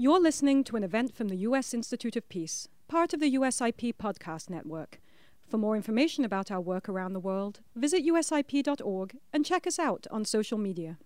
[0.00, 1.74] You're listening to an event from the U.S.
[1.74, 4.98] Institute of Peace, part of the USIP podcast network.
[5.46, 10.06] For more information about our work around the world, visit usip.org and check us out
[10.10, 10.96] on social media.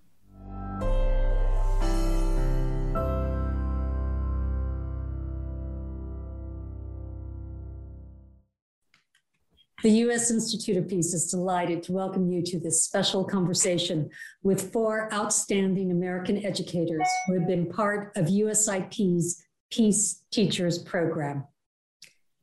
[9.85, 10.31] The U.S.
[10.31, 14.09] Institute of Peace is delighted to welcome you to this special conversation
[14.43, 21.45] with four outstanding American educators who have been part of USIP's Peace Teachers Program.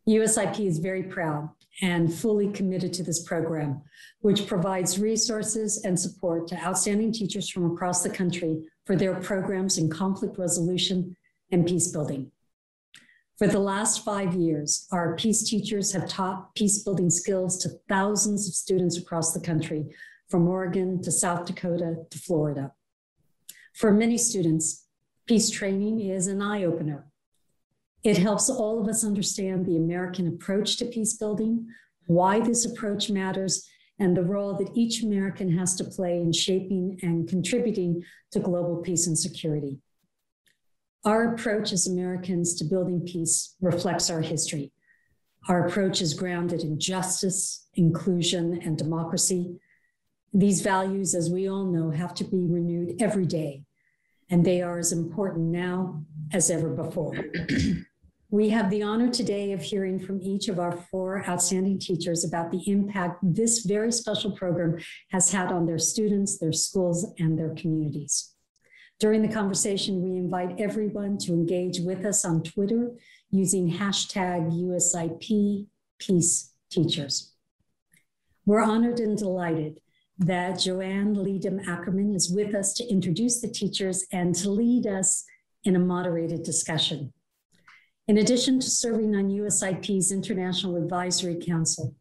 [0.08, 1.50] USIP is very proud
[1.82, 3.82] and fully committed to this program,
[4.20, 9.80] which provides resources and support to outstanding teachers from across the country for their programs
[9.80, 11.18] in conflict resolution
[11.52, 12.32] and peace building.
[13.42, 18.48] For the last five years, our peace teachers have taught peace building skills to thousands
[18.48, 19.96] of students across the country,
[20.30, 22.74] from Oregon to South Dakota to Florida.
[23.74, 24.86] For many students,
[25.26, 27.08] peace training is an eye opener.
[28.04, 31.66] It helps all of us understand the American approach to peace building,
[32.06, 37.00] why this approach matters, and the role that each American has to play in shaping
[37.02, 39.80] and contributing to global peace and security.
[41.04, 44.72] Our approach as Americans to building peace reflects our history.
[45.50, 49.60] Our approach is grounded in justice, inclusion, and democracy.
[50.32, 53.64] These values, as we all know, have to be renewed every day,
[54.30, 57.16] and they are as important now as ever before.
[58.30, 62.52] we have the honor today of hearing from each of our four outstanding teachers about
[62.52, 64.78] the impact this very special program
[65.10, 68.31] has had on their students, their schools, and their communities.
[69.02, 72.92] During the conversation, we invite everyone to engage with us on Twitter
[73.32, 75.66] using hashtag USIP
[75.98, 77.34] Peace Teachers.
[78.46, 79.80] We're honored and delighted
[80.20, 85.26] that Joanne Leedom Ackerman is with us to introduce the teachers and to lead us
[85.64, 87.12] in a moderated discussion.
[88.08, 91.96] In addition to serving on USIP's International Advisory Council,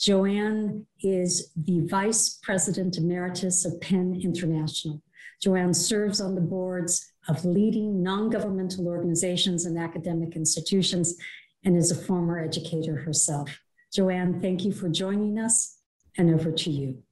[0.00, 5.00] Joanne is the Vice President Emeritus of PEN International.
[5.40, 11.16] Joanne serves on the boards of leading non-governmental organizations and academic institutions
[11.64, 13.50] and is a former educator herself.
[13.92, 15.78] Joanne, thank you for joining us
[16.18, 17.02] and over to you.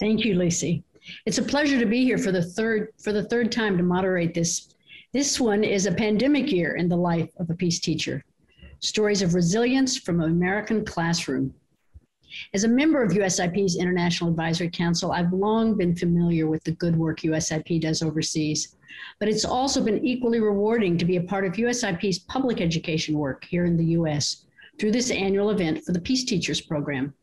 [0.00, 0.84] Thank you, Lacey.
[1.26, 4.34] It's a pleasure to be here for the third for the third time to moderate
[4.34, 4.74] this.
[5.12, 8.24] This one is a pandemic year in the life of a peace teacher.
[8.80, 11.54] Stories of resilience from an American classroom.
[12.54, 16.96] As a member of USIP's International Advisory Council, I've long been familiar with the good
[16.96, 18.76] work USIP does overseas,
[19.18, 23.44] but it's also been equally rewarding to be a part of USIP's public education work
[23.44, 24.44] here in the US
[24.78, 27.14] through this annual event for the Peace Teachers Program.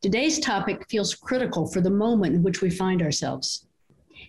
[0.00, 3.66] Today's topic feels critical for the moment in which we find ourselves.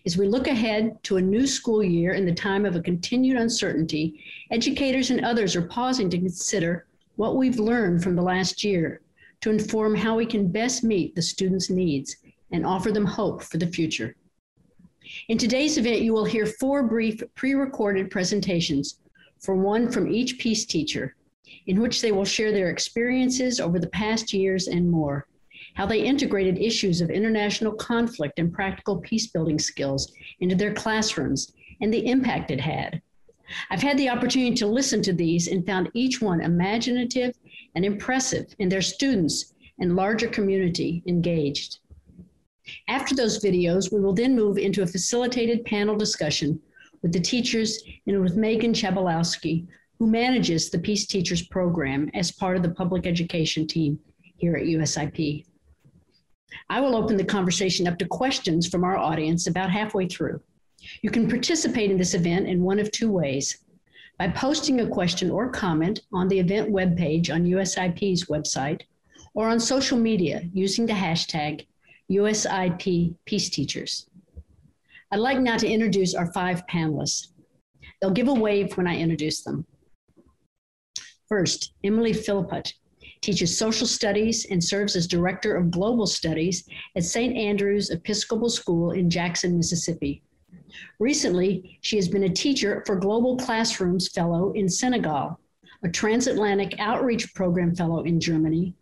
[0.05, 3.37] As we look ahead to a new school year in the time of a continued
[3.37, 6.85] uncertainty, educators and others are pausing to consider
[7.17, 9.01] what we've learned from the last year
[9.41, 12.17] to inform how we can best meet the students' needs
[12.51, 14.15] and offer them hope for the future.
[15.27, 18.99] In today's event, you will hear four brief pre-recorded presentations
[19.39, 21.15] from one from each peace teacher,
[21.67, 25.27] in which they will share their experiences over the past years and more,
[25.75, 30.11] how they integrated issues of international conflict and practical peace building skills
[30.41, 33.01] into their classrooms, and the impact it had.
[33.71, 37.35] I've had the opportunity to listen to these and found each one imaginative
[37.75, 41.79] and impressive in their students and larger community engaged.
[42.87, 46.59] After those videos, we will then move into a facilitated panel discussion
[47.01, 52.57] with the teachers and with Megan Chabalowski, who manages the Peace Teachers Program as part
[52.57, 53.99] of the public education team
[54.37, 55.45] here at USIP.
[56.69, 60.41] I will open the conversation up to questions from our audience about halfway through.
[61.01, 63.59] You can participate in this event in one of two ways
[64.19, 68.81] by posting a question or comment on the event webpage on USIP's website
[69.33, 71.65] or on social media using the hashtag
[72.11, 74.09] USIP Peace Teachers.
[75.11, 77.27] I'd like now to introduce our five panelists.
[78.01, 79.65] They'll give a wave when I introduce them.
[81.29, 82.73] First, Emily Philpott
[83.21, 86.67] teaches social studies and serves as director of global studies
[86.97, 87.37] at St.
[87.37, 90.23] Andrew's Episcopal School in Jackson, Mississippi.
[90.99, 95.39] Recently, she has been a teacher for Global Classrooms Fellow in Senegal,
[95.83, 98.73] a Transatlantic Outreach Program Fellow in Germany,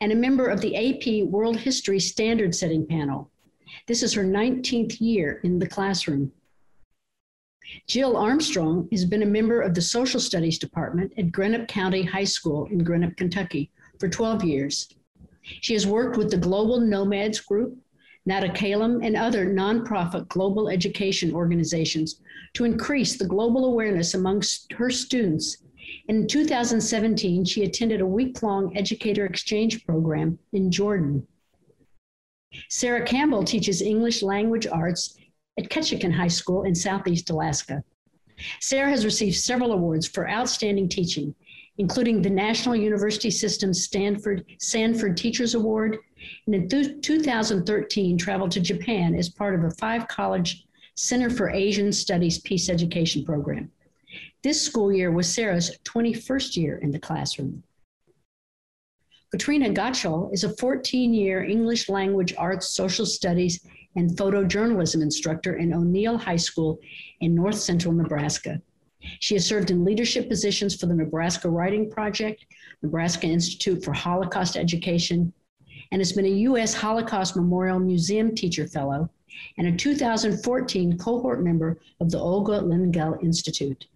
[0.00, 3.30] and a member of the AP World History Standard Setting Panel.
[3.86, 6.32] This is her 19th year in the classroom.
[7.86, 12.24] Jill Armstrong has been a member of the Social Studies Department at Greenup County High
[12.24, 14.88] School in Greenup, Kentucky for 12 years.
[15.42, 17.76] She has worked with the Global Nomads Group,
[18.26, 22.20] Nada Kalem, and other nonprofit global education organizations
[22.54, 25.58] to increase the global awareness amongst her students.
[26.08, 31.26] In 2017, she attended a week long educator exchange program in Jordan.
[32.68, 35.16] Sarah Campbell teaches English language arts
[35.58, 37.84] at Ketchikan High School in Southeast Alaska.
[38.60, 41.34] Sarah has received several awards for outstanding teaching,
[41.78, 45.98] including the National University System Stanford Sanford Teachers Award,
[46.46, 51.92] and in 2013 traveled to Japan as part of a five college Center for Asian
[51.92, 53.70] Studies Peace Education program.
[54.42, 57.62] This school year was Sarah's 21st year in the classroom.
[59.30, 65.74] Katrina Gottschall is a 14 year English language arts, social studies, and photojournalism instructor in
[65.74, 66.78] O'Neill High School
[67.20, 68.62] in north central Nebraska.
[69.20, 72.46] She has served in leadership positions for the Nebraska Writing Project,
[72.82, 75.32] Nebraska Institute for Holocaust Education,
[75.92, 76.74] and has been a U.S.
[76.74, 79.10] Holocaust Memorial Museum Teacher Fellow
[79.58, 83.86] and a 2014 cohort member of the Olga Lengyel Institute.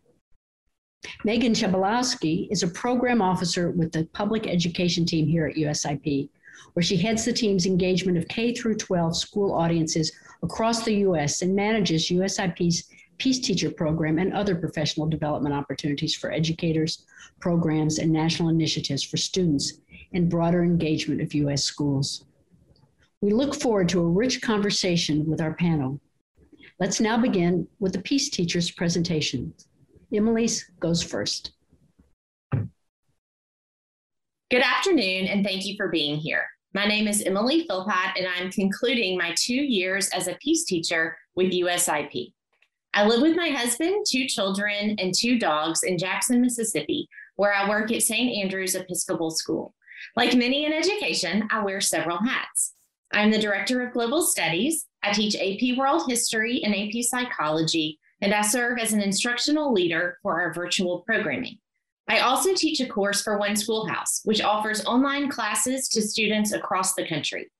[1.24, 6.28] Megan Chabalowski is a program officer with the public education team here at USIP,
[6.74, 11.42] where she heads the team's engagement of K through 12 school audiences across the U.S.
[11.42, 12.84] and manages USIP's
[13.16, 17.04] Peace Teacher Program and other professional development opportunities for educators,
[17.38, 19.74] programs, and national initiatives for students
[20.12, 21.64] and broader engagement of U.S.
[21.64, 22.24] schools.
[23.20, 26.00] We look forward to a rich conversation with our panel.
[26.78, 29.52] Let's now begin with the Peace Teacher's presentation.
[30.12, 31.52] Emily's goes first.
[34.50, 36.44] Good afternoon, and thank you for being here.
[36.72, 41.16] My name is Emily Philpott, and I'm concluding my two years as a peace teacher
[41.36, 42.32] with USIP.
[42.94, 47.68] I live with my husband, two children, and two dogs in Jackson, Mississippi, where I
[47.68, 48.42] work at St.
[48.42, 49.74] Andrew's Episcopal School.
[50.16, 52.74] Like many in education, I wear several hats.
[53.12, 54.86] I'm the Director of Global Studies.
[55.02, 60.18] I teach AP World History and AP Psychology, and I serve as an instructional leader
[60.22, 61.58] for our virtual programming.
[62.08, 66.94] I also teach a course for One Schoolhouse, which offers online classes to students across
[66.94, 67.50] the country.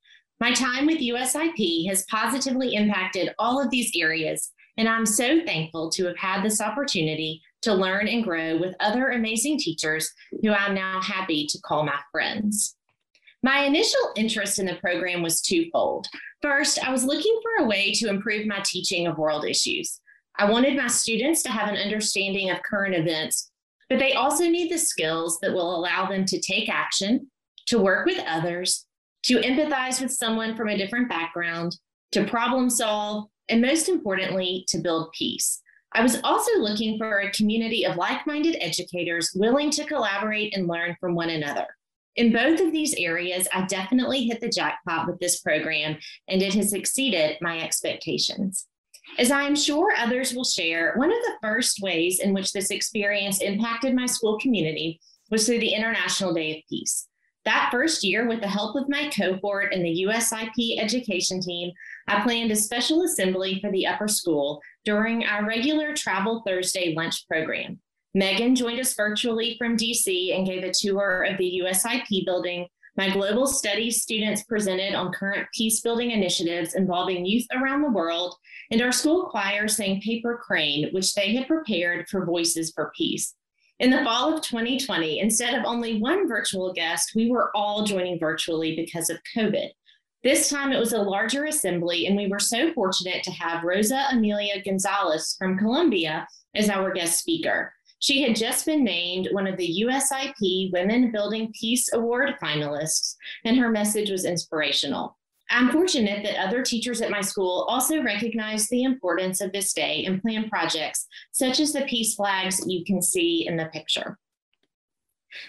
[0.41, 5.91] My time with USIP has positively impacted all of these areas and I'm so thankful
[5.91, 10.11] to have had this opportunity to learn and grow with other amazing teachers
[10.43, 12.77] who I'm now happy to call my friends.
[13.43, 16.07] My initial interest in the program was twofold.
[16.43, 20.01] First, I was looking for a way to improve my teaching of world issues.
[20.39, 23.51] I wanted my students to have an understanding of current events,
[23.89, 27.31] but they also need the skills that will allow them to take action,
[27.67, 28.87] to work with others,
[29.25, 31.77] to empathize with someone from a different background,
[32.13, 35.61] to problem solve, and most importantly, to build peace.
[35.93, 40.69] I was also looking for a community of like minded educators willing to collaborate and
[40.69, 41.67] learn from one another.
[42.17, 45.97] In both of these areas, I definitely hit the jackpot with this program,
[46.29, 48.67] and it has exceeded my expectations.
[49.19, 52.71] As I am sure others will share, one of the first ways in which this
[52.71, 55.01] experience impacted my school community
[55.31, 57.09] was through the International Day of Peace.
[57.47, 61.73] That first year, with the help of my cohort and the USIP education team,
[62.07, 67.27] I planned a special assembly for the upper school during our regular Travel Thursday lunch
[67.27, 67.81] program.
[68.13, 72.67] Megan joined us virtually from DC and gave a tour of the USIP building.
[72.97, 78.35] My global studies students presented on current peace building initiatives involving youth around the world,
[78.71, 83.35] and our school choir sang Paper Crane, which they had prepared for Voices for Peace.
[83.81, 88.19] In the fall of 2020, instead of only one virtual guest, we were all joining
[88.19, 89.71] virtually because of COVID.
[90.23, 94.05] This time it was a larger assembly, and we were so fortunate to have Rosa
[94.13, 97.73] Amelia Gonzalez from Colombia as our guest speaker.
[98.01, 103.15] She had just been named one of the USIP Women Building Peace Award finalists,
[103.47, 105.17] and her message was inspirational.
[105.51, 110.05] I'm fortunate that other teachers at my school also recognize the importance of this day
[110.05, 114.17] and plan projects such as the peace flags you can see in the picture.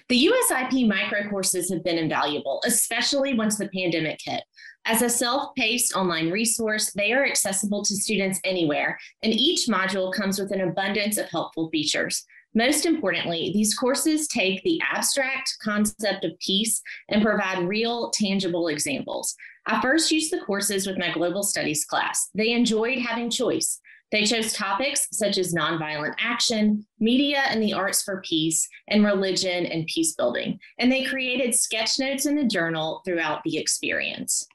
[0.10, 4.44] The USIP micro courses have been invaluable, especially once the pandemic hit.
[4.86, 10.14] As a self paced online resource, they are accessible to students anywhere, and each module
[10.14, 12.26] comes with an abundance of helpful features.
[12.54, 19.36] Most importantly, these courses take the abstract concept of peace and provide real, tangible examples.
[19.66, 22.30] I first used the courses with my global studies class.
[22.34, 23.80] They enjoyed having choice.
[24.12, 29.66] They chose topics such as nonviolent action, media and the arts for peace, and religion
[29.66, 30.60] and peace building.
[30.80, 34.46] And they created sketch notes in a journal throughout the experience.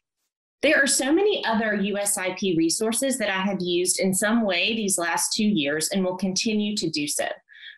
[0.61, 4.99] There are so many other USIP resources that I have used in some way these
[4.99, 7.29] last two years and will continue to do so.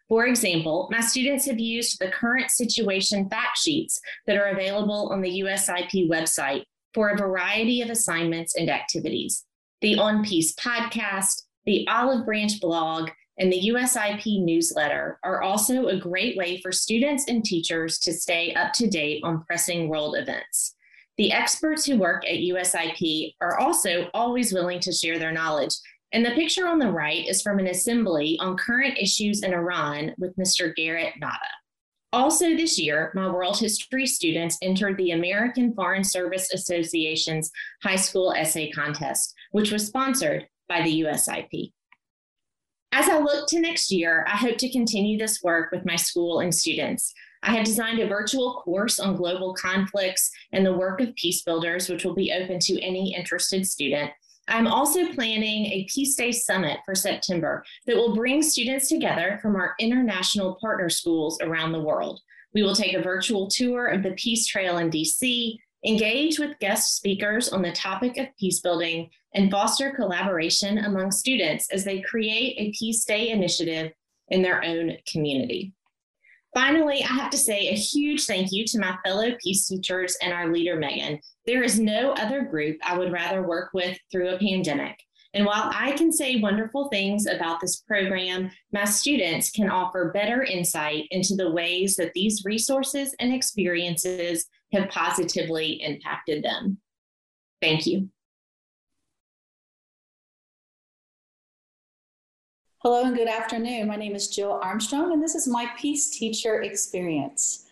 [0.09, 5.21] For example, my students have used the current situation fact sheets that are available on
[5.21, 6.65] the USIP website
[6.95, 9.45] for a variety of assignments and activities.
[9.81, 15.99] The On Peace podcast, the Olive Branch blog, and the USIP newsletter are also a
[15.99, 20.75] great way for students and teachers to stay up to date on pressing world events.
[21.19, 25.75] The experts who work at USIP are also always willing to share their knowledge.
[26.13, 30.15] And the picture on the right is from an assembly on current issues in Iran
[30.19, 30.75] with Mr.
[30.75, 31.39] Garrett Nada.
[32.13, 37.51] Also, this year, my world history students entered the American Foreign Service Association's
[37.83, 41.73] high school essay contest, which was sponsored by the USIP.
[42.93, 46.41] As I look to next year, I hope to continue this work with my school
[46.41, 47.13] and students.
[47.43, 51.91] I have designed a virtual course on global conflicts and the work of peace builders,
[51.91, 54.11] which will be open to any interested student.
[54.49, 59.57] I'm also planning a Peace Day Summit for September that will bring students together from
[59.57, 62.21] our international partner schools around the world.
[62.55, 66.97] We will take a virtual tour of the Peace Trail in DC, engage with guest
[66.97, 72.57] speakers on the topic of peace building, and foster collaboration among students as they create
[72.59, 73.93] a Peace Day initiative
[74.29, 75.75] in their own community.
[76.55, 80.33] Finally, I have to say a huge thank you to my fellow peace teachers and
[80.33, 81.21] our leader, Megan.
[81.47, 84.99] There is no other group I would rather work with through a pandemic.
[85.35, 90.43] And while I can say wonderful things about this program, my students can offer better
[90.43, 96.79] insight into the ways that these resources and experiences have positively impacted them.
[97.61, 98.09] Thank you.
[102.83, 103.89] Hello and good afternoon.
[103.89, 107.67] My name is Jill Armstrong, and this is my Peace Teacher Experience.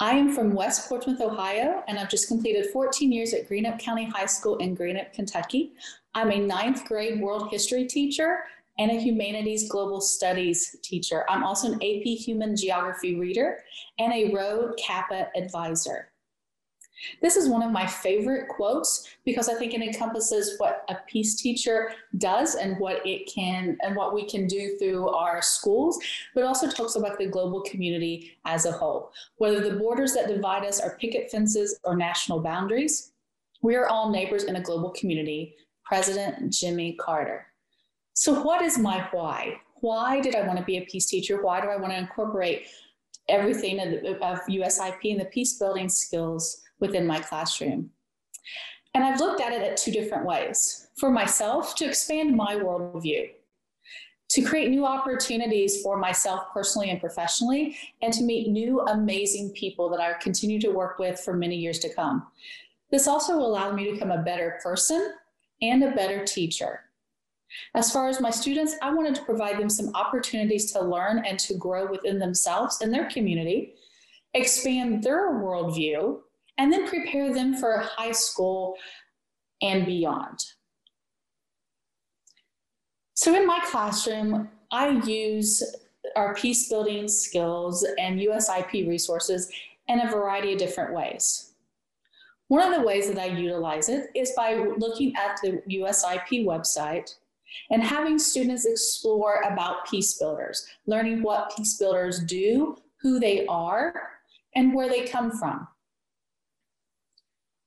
[0.00, 4.04] I am from West Portsmouth, Ohio, and I've just completed 14 years at Greenup County
[4.04, 5.74] High School in Greenup, Kentucky.
[6.16, 8.40] I'm a ninth grade world history teacher
[8.76, 11.24] and a humanities global studies teacher.
[11.28, 13.58] I'm also an AP human geography reader
[14.00, 16.11] and a Rho Kappa advisor.
[17.20, 21.34] This is one of my favorite quotes because I think it encompasses what a peace
[21.34, 25.98] teacher does and what it can and what we can do through our schools,
[26.34, 29.12] but also talks about the global community as a whole.
[29.36, 33.12] Whether the borders that divide us are picket fences or national boundaries,
[33.62, 35.54] we are all neighbors in a global community.
[35.84, 37.46] President Jimmy Carter.
[38.14, 39.60] So, what is my why?
[39.80, 41.42] Why did I want to be a peace teacher?
[41.42, 42.66] Why do I want to incorporate
[43.28, 47.90] everything of USIP and the peace building skills within my classroom.
[48.92, 50.88] And I've looked at it at two different ways.
[50.98, 53.30] For myself, to expand my worldview,
[54.30, 59.88] to create new opportunities for myself personally and professionally, and to meet new amazing people
[59.90, 62.26] that I continue to work with for many years to come.
[62.90, 65.14] This also allowed me to become a better person
[65.62, 66.80] and a better teacher.
[67.74, 71.38] As far as my students, I wanted to provide them some opportunities to learn and
[71.40, 73.74] to grow within themselves and their community,
[74.34, 76.20] expand their worldview,
[76.58, 78.76] and then prepare them for high school
[79.62, 80.38] and beyond.
[83.14, 85.62] So in my classroom, I use
[86.16, 89.50] our peace building skills and USIP resources
[89.88, 91.52] in a variety of different ways.
[92.48, 97.14] One of the ways that I utilize it is by looking at the USIP website
[97.70, 104.10] and having students explore about peace builders, learning what peace builders do, who they are,
[104.54, 105.66] and where they come from.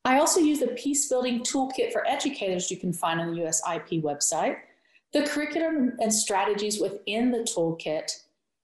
[0.06, 4.04] I also use the Peace Building Toolkit for Educators you can find on the USIP
[4.04, 4.58] website.
[5.14, 8.12] The curriculum and strategies within the toolkit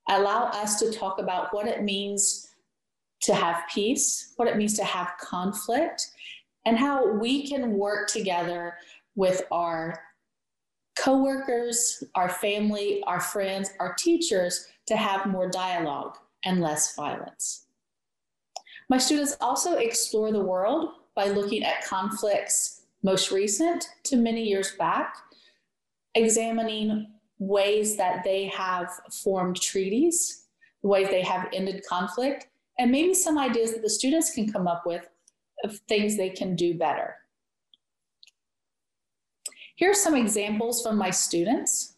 [0.07, 2.51] allow us to talk about what it means
[3.21, 6.11] to have peace, what it means to have conflict,
[6.65, 8.75] and how we can work together
[9.15, 9.99] with our
[10.95, 17.65] coworkers, our family, our friends, our teachers to have more dialogue and less violence.
[18.89, 24.75] My students also explore the world by looking at conflicts most recent to many years
[24.77, 25.15] back,
[26.15, 27.07] examining
[27.39, 28.89] ways that they have
[29.23, 30.45] formed treaties,
[30.81, 34.67] the ways they have ended conflict, and maybe some ideas that the students can come
[34.67, 35.07] up with
[35.63, 37.15] of things they can do better.
[39.75, 41.95] Here are some examples from my students.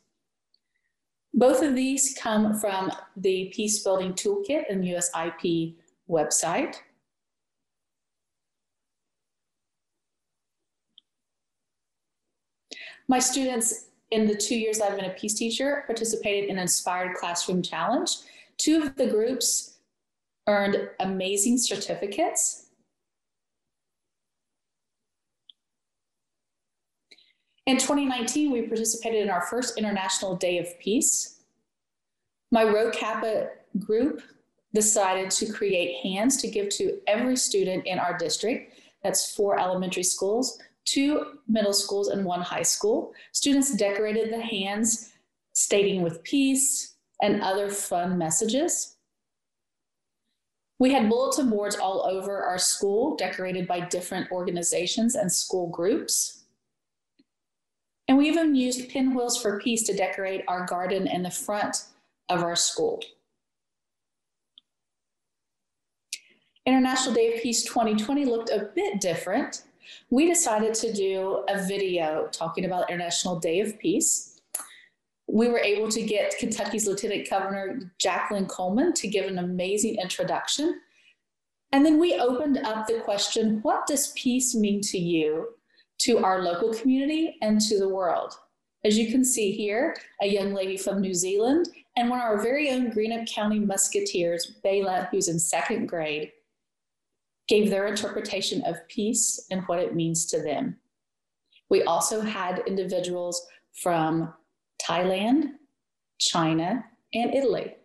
[1.33, 5.75] Both of these come from the Peace Building Toolkit and USIP
[6.09, 6.77] website.
[13.07, 17.61] My students in the two years I've been a peace teacher participated in Inspired Classroom
[17.61, 18.09] Challenge.
[18.57, 19.77] Two of the groups
[20.47, 22.67] earned amazing certificates.
[27.65, 31.41] In 2019, we participated in our first International Day of Peace.
[32.51, 34.21] My Rho Kappa group
[34.73, 40.03] decided to create hands to give to every student in our district that's four elementary
[40.03, 43.13] schools, two middle schools, and one high school.
[43.31, 45.11] Students decorated the hands,
[45.53, 48.97] stating with peace and other fun messages.
[50.79, 56.43] We had bulletin boards all over our school, decorated by different organizations and school groups.
[58.07, 61.85] And we even used pinwheels for peace to decorate our garden in the front
[62.27, 63.01] of our school.
[66.65, 69.63] International Day of Peace 2020 looked a bit different.
[70.09, 74.41] We decided to do a video talking about International Day of Peace.
[75.27, 80.79] We were able to get Kentucky's Lieutenant Governor Jacqueline Coleman to give an amazing introduction.
[81.71, 85.49] And then we opened up the question what does peace mean to you,
[85.99, 88.37] to our local community, and to the world?
[88.85, 92.41] As you can see here, a young lady from New Zealand and one of our
[92.41, 96.31] very own Greenup County Musketeers, Bayla, who's in second grade,
[97.47, 100.77] gave their interpretation of peace and what it means to them.
[101.69, 104.33] We also had individuals from
[104.81, 105.51] Thailand,
[106.19, 107.75] China, and Italy.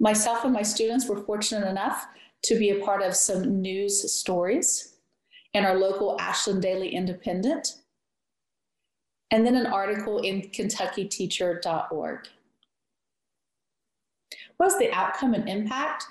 [0.00, 2.06] Myself and my students were fortunate enough
[2.44, 4.96] to be a part of some news stories
[5.54, 7.68] in our local Ashland Daily Independent,
[9.30, 12.28] and then an article in KentuckyTeacher.org.
[14.58, 16.04] What's the outcome and impact?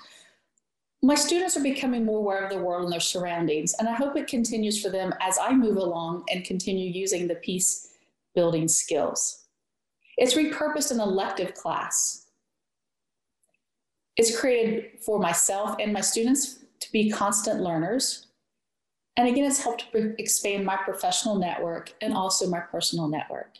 [1.02, 4.16] My students are becoming more aware of the world and their surroundings, and I hope
[4.16, 7.90] it continues for them as I move along and continue using the peace
[8.34, 9.44] building skills.
[10.16, 12.26] It's repurposed an elective class.
[14.16, 18.26] It's created for myself and my students to be constant learners.
[19.16, 23.58] And again, it's helped expand my professional network and also my personal network.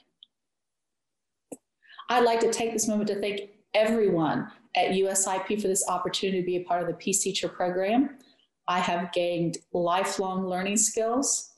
[2.08, 6.46] I'd like to take this moment to thank everyone at USIP for this opportunity to
[6.46, 8.18] be a part of the Peace Teacher program.
[8.66, 11.52] I have gained lifelong learning skills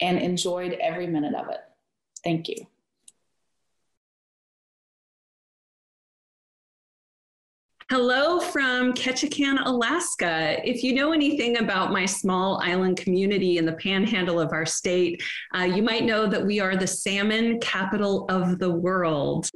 [0.00, 1.60] and enjoyed every minute of it.
[2.22, 2.66] Thank you.
[7.90, 10.60] Hello from Ketchikan, Alaska.
[10.64, 15.20] If you know anything about my small island community in the panhandle of our state,
[15.56, 19.50] uh, you might know that we are the salmon capital of the world.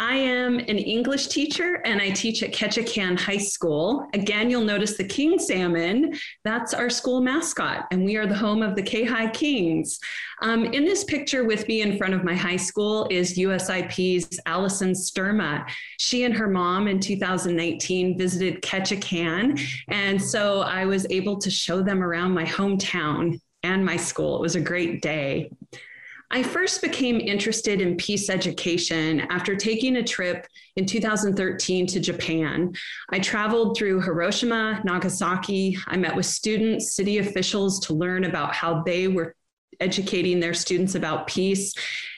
[0.00, 4.08] I am an English teacher and I teach at Ketchikan High School.
[4.12, 6.18] Again, you'll notice the king salmon.
[6.42, 10.00] That's our school mascot, and we are the home of the K High Kings.
[10.42, 14.94] Um, in this picture with me in front of my high school is USIP's Allison
[14.94, 15.64] Sturma.
[16.00, 21.82] She and her mom in 2019 visited Ketchikan, and so I was able to show
[21.82, 24.36] them around my hometown and my school.
[24.36, 25.50] It was a great day.
[26.34, 32.72] I first became interested in peace education after taking a trip in 2013 to Japan.
[33.10, 35.78] I traveled through Hiroshima, Nagasaki.
[35.86, 39.36] I met with students, city officials to learn about how they were
[39.78, 41.72] educating their students about peace.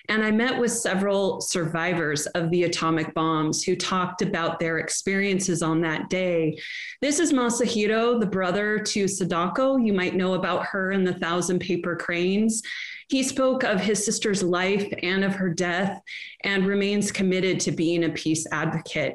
[0.09, 5.63] And I met with several survivors of the atomic bombs who talked about their experiences
[5.63, 6.57] on that day.
[7.03, 9.77] This is Masahiro, the brother to Sadako.
[9.77, 12.63] You might know about her and The Thousand Paper Cranes.
[13.09, 16.01] He spoke of his sister's life and of her death
[16.43, 19.15] and remains committed to being a peace advocate.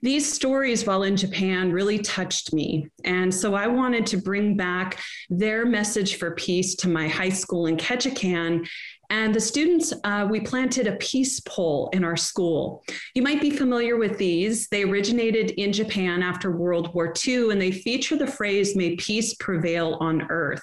[0.00, 2.88] These stories while in Japan really touched me.
[3.04, 7.66] And so I wanted to bring back their message for peace to my high school
[7.66, 8.66] in Ketchikan.
[9.10, 12.84] And the students, uh, we planted a peace pole in our school.
[13.14, 14.68] You might be familiar with these.
[14.68, 19.34] They originated in Japan after World War II, and they feature the phrase, May peace
[19.34, 20.62] prevail on earth.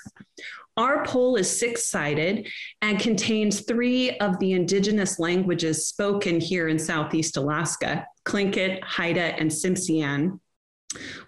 [0.78, 2.48] Our pole is six sided
[2.84, 9.50] and contains three of the indigenous languages spoken here in Southeast Alaska Tlingit, Haida, and
[9.50, 10.40] Tsimshian.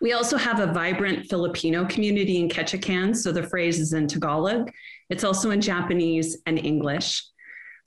[0.02, 4.70] We also have a vibrant Filipino community in Ketchikan, so the phrase is in Tagalog.
[5.10, 7.24] It's also in Japanese and English.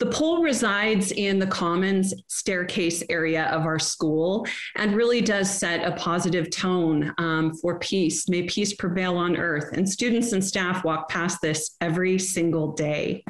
[0.02, 5.86] The pole resides in the commons staircase area of our school and really does set
[5.86, 8.28] a positive tone um, for peace.
[8.28, 9.70] May peace prevail on earth.
[9.74, 13.22] And students and staff walk past this every single day.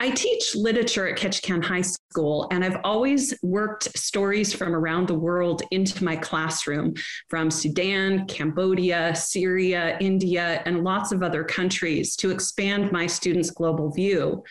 [0.00, 5.18] I teach literature at Ketchikan High School, and I've always worked stories from around the
[5.18, 6.94] world into my classroom
[7.28, 13.90] from Sudan, Cambodia, Syria, India, and lots of other countries to expand my students' global
[13.90, 14.42] view.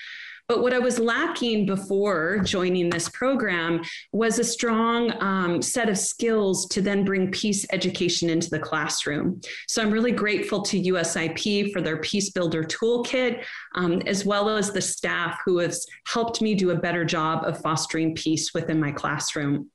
[0.47, 3.81] But what I was lacking before joining this program
[4.13, 9.41] was a strong um, set of skills to then bring peace education into the classroom.
[9.67, 13.43] So I'm really grateful to USIP for their Peace Builder Toolkit,
[13.75, 17.59] um, as well as the staff who has helped me do a better job of
[17.61, 19.69] fostering peace within my classroom.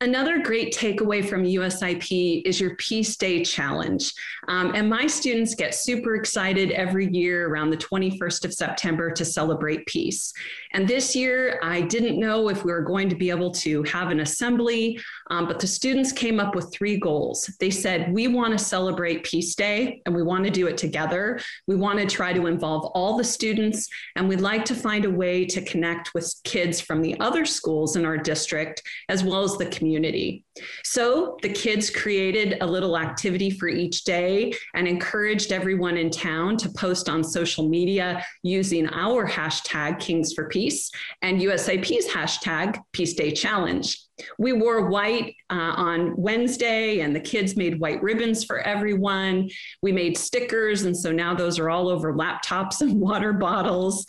[0.00, 4.12] Another great takeaway from USIP is your Peace Day Challenge.
[4.46, 9.24] Um, and my students get super excited every year around the 21st of September to
[9.24, 10.32] celebrate peace.
[10.72, 14.10] And this year, I didn't know if we were going to be able to have
[14.10, 17.50] an assembly, um, but the students came up with three goals.
[17.58, 21.40] They said, We want to celebrate Peace Day and we want to do it together.
[21.66, 25.10] We want to try to involve all the students, and we'd like to find a
[25.10, 29.56] way to connect with kids from the other schools in our district as well as
[29.56, 30.44] the community.
[30.84, 36.56] So the kids created a little activity for each day and encouraged everyone in town
[36.58, 40.90] to post on social media using our hashtag Kings for Peace
[41.22, 43.96] and USIP's hashtag Peace Day Challenge.
[44.38, 49.48] We wore white uh, on Wednesday, and the kids made white ribbons for everyone.
[49.80, 54.06] We made stickers, and so now those are all over laptops and water bottles.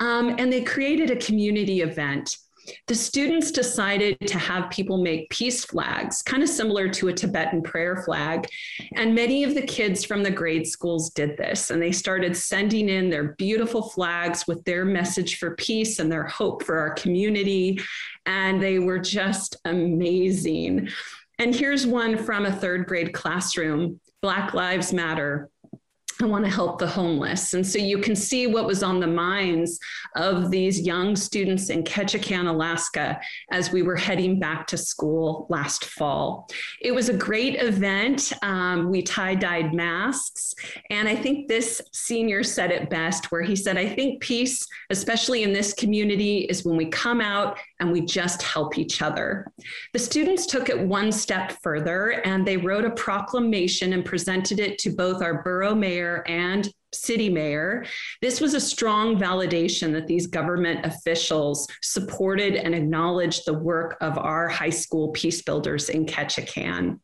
[0.00, 2.36] Um, and they created a community event
[2.86, 7.62] the students decided to have people make peace flags, kind of similar to a Tibetan
[7.62, 8.46] prayer flag.
[8.96, 12.88] And many of the kids from the grade schools did this, and they started sending
[12.88, 17.80] in their beautiful flags with their message for peace and their hope for our community.
[18.26, 20.88] And they were just amazing.
[21.38, 25.50] And here's one from a third grade classroom Black Lives Matter.
[26.22, 27.54] I want to help the homeless.
[27.54, 29.78] And so you can see what was on the minds
[30.14, 35.84] of these young students in Ketchikan, Alaska, as we were heading back to school last
[35.84, 36.48] fall.
[36.80, 38.32] It was a great event.
[38.42, 40.54] Um, we tie dyed masks.
[40.90, 45.42] And I think this senior said it best, where he said, I think peace, especially
[45.42, 49.50] in this community, is when we come out and we just help each other.
[49.92, 54.78] The students took it one step further and they wrote a proclamation and presented it
[54.78, 57.84] to both our borough mayor mayor and city mayor.
[58.20, 64.18] This was a strong validation that these government officials supported and acknowledged the work of
[64.18, 66.98] our high school peace builders in Ketchikan.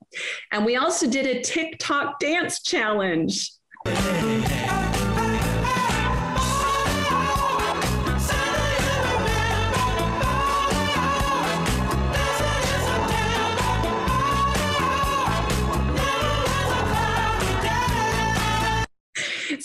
[0.53, 3.51] And we also did a TikTok dance challenge.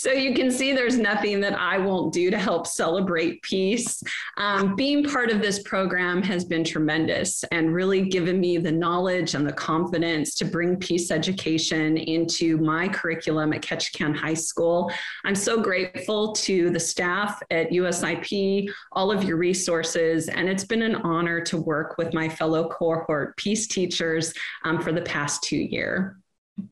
[0.04, 4.02] So you can see there's nothing that I won't do to help celebrate peace.
[4.36, 9.34] Um, being part of this program has been tremendous and really given me the knowledge
[9.34, 14.92] and the confidence to bring peace education into my curriculum at Ketchikan High School.
[15.24, 20.82] I'm so grateful to the staff at USIP, all of your resources, and it's been
[20.82, 25.56] an honor to work with my fellow cohort peace teachers um, for the past two
[25.56, 26.12] years.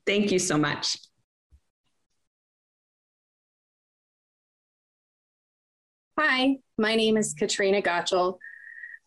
[0.04, 0.98] Thank you so much.
[6.24, 8.38] Hi, my name is Katrina Gottschall.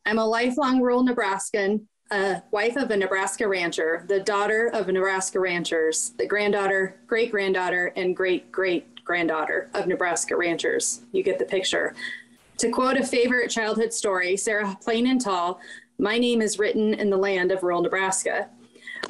[0.06, 5.39] I'm a lifelong rural Nebraskan, a wife of a Nebraska rancher, the daughter of Nebraska
[5.39, 11.04] ranchers, the granddaughter, great granddaughter, and great great granddaughter of Nebraska ranchers.
[11.13, 11.95] You get the picture.
[12.58, 15.62] To quote a favorite childhood story, Sarah Plain and Tall,
[15.97, 18.49] my name is written in the land of rural Nebraska.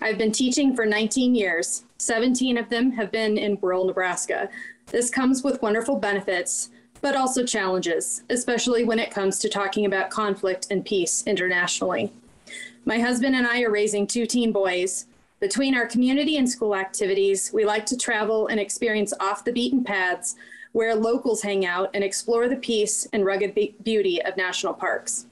[0.03, 1.85] I've been teaching for 19 years.
[1.97, 4.47] 17 of them have been in rural Nebraska.
[4.91, 6.69] This comes with wonderful benefits,
[7.05, 12.11] but also challenges, especially when it comes to talking about conflict and peace internationally.
[12.83, 15.05] My husband and I are raising two teen boys.
[15.39, 19.83] Between our community and school activities, we like to travel and experience off the beaten
[19.83, 20.35] paths
[20.71, 25.27] where locals hang out and explore the peace and rugged be- beauty of national parks.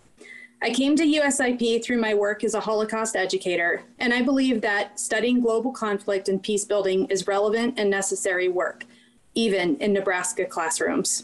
[0.61, 4.99] I came to USIP through my work as a Holocaust educator, and I believe that
[4.99, 8.85] studying global conflict and peace building is relevant and necessary work,
[9.33, 11.23] even in Nebraska classrooms.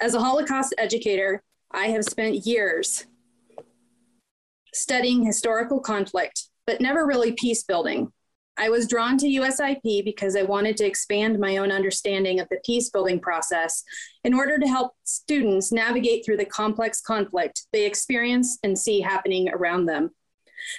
[0.00, 3.06] As a Holocaust educator, I have spent years
[4.74, 8.12] studying historical conflict, but never really peace building.
[8.58, 12.60] I was drawn to USIP because I wanted to expand my own understanding of the
[12.64, 13.82] peace building process
[14.24, 19.48] in order to help students navigate through the complex conflict they experience and see happening
[19.50, 20.10] around them.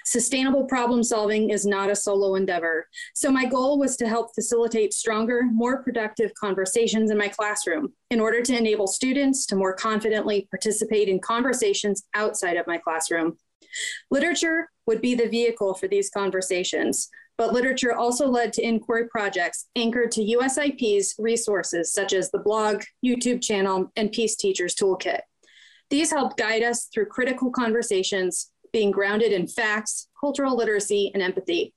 [0.06, 2.88] Sustainable problem solving is not a solo endeavor.
[3.14, 8.20] So my goal was to help facilitate stronger, more productive conversations in my classroom in
[8.20, 13.38] order to enable students to more confidently participate in conversations outside of my classroom.
[14.12, 19.68] Literature would be the vehicle for these conversations, but literature also led to inquiry projects
[19.76, 25.22] anchored to USIP's resources such as the blog, YouTube channel, and Peace Teachers Toolkit.
[25.90, 31.74] These helped guide us through critical conversations being grounded in facts, cultural literacy, and empathy.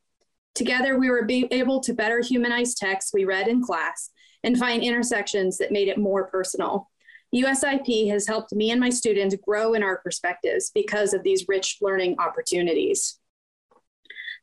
[0.54, 4.10] Together, we were able to better humanize texts we read in class
[4.42, 6.88] and find intersections that made it more personal.
[7.34, 11.78] USIP has helped me and my students grow in our perspectives because of these rich
[11.80, 13.18] learning opportunities.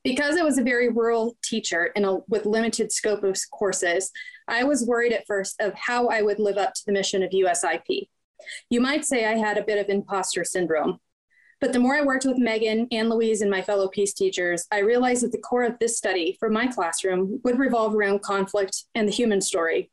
[0.04, 4.12] Because I was a very rural teacher and with limited scope of courses,
[4.48, 7.32] I was worried at first of how I would live up to the mission of
[7.32, 8.08] USIP.
[8.70, 11.00] You might say I had a bit of imposter syndrome.
[11.60, 14.80] But the more I worked with Megan and Louise and my fellow peace teachers, I
[14.80, 19.08] realized that the core of this study for my classroom would revolve around conflict and
[19.08, 19.90] the human story.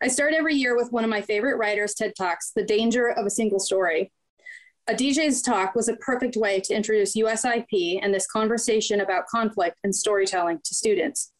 [0.00, 3.26] I start every year with one of my favorite writers' TED Talks, The Danger of
[3.26, 4.12] a Single Story.
[4.88, 9.94] Adichie's talk was a perfect way to introduce USIP and this conversation about conflict and
[9.94, 11.32] storytelling to students.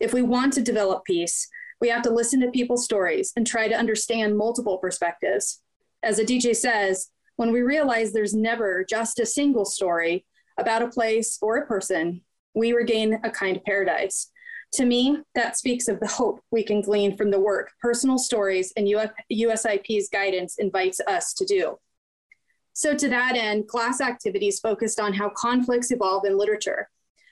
[0.00, 1.48] If we want to develop peace,
[1.80, 5.62] we have to listen to people's stories and try to understand multiple perspectives.
[6.02, 10.26] As Adichie says, when we realize there's never just a single story
[10.58, 12.20] about a place or a person,
[12.52, 14.32] we regain a kind of paradise.
[14.72, 18.72] To me, that speaks of the hope we can glean from the work personal stories
[18.76, 21.78] and USIP's guidance invites us to do.
[22.72, 26.90] So, to that end, class activities focused on how conflicts evolve in literature.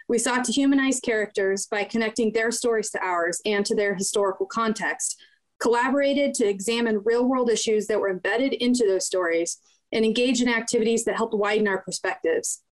[0.09, 4.47] We sought to humanize characters by connecting their stories to ours and to their historical
[4.47, 5.21] context,
[5.59, 9.59] collaborated to examine real world issues that were embedded into those stories,
[9.92, 12.62] and engage in activities that help widen our perspectives.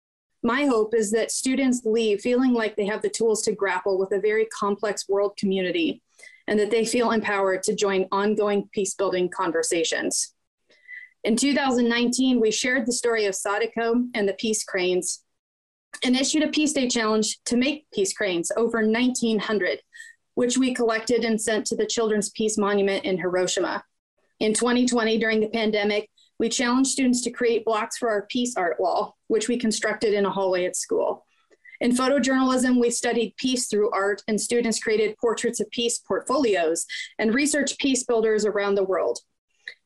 [0.42, 4.12] My hope is that students leave feeling like they have the tools to grapple with
[4.12, 6.02] a very complex world community
[6.46, 10.34] and that they feel empowered to join ongoing peace building conversations.
[11.22, 15.24] In 2019, we shared the story of Sadako and the Peace Cranes
[16.02, 19.80] and issued a Peace Day challenge to make peace cranes, over 1,900,
[20.34, 23.82] which we collected and sent to the Children's Peace Monument in Hiroshima.
[24.40, 28.78] In 2020, during the pandemic, we challenged students to create blocks for our peace art
[28.80, 31.26] wall, which we constructed in a hallway at school.
[31.80, 36.86] In photojournalism, we studied peace through art, and students created portraits of peace portfolios
[37.18, 39.18] and researched peace builders around the world.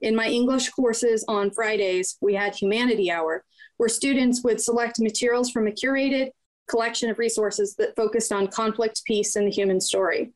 [0.01, 3.45] In my English courses on Fridays, we had Humanity Hour,
[3.77, 6.31] where students would select materials from a curated
[6.69, 10.33] collection of resources that focused on conflict, peace, and the human story.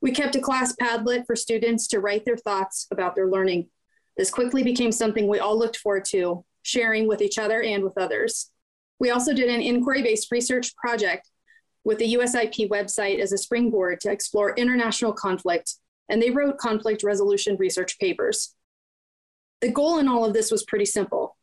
[0.00, 3.68] We kept a class Padlet for students to write their thoughts about their learning.
[4.16, 7.98] This quickly became something we all looked forward to, sharing with each other and with
[7.98, 8.50] others.
[8.98, 11.28] We also did an inquiry based research project
[11.84, 15.74] with the USIP website as a springboard to explore international conflict,
[16.08, 18.54] and they wrote conflict resolution research papers.
[19.60, 21.36] The goal in all of this was pretty simple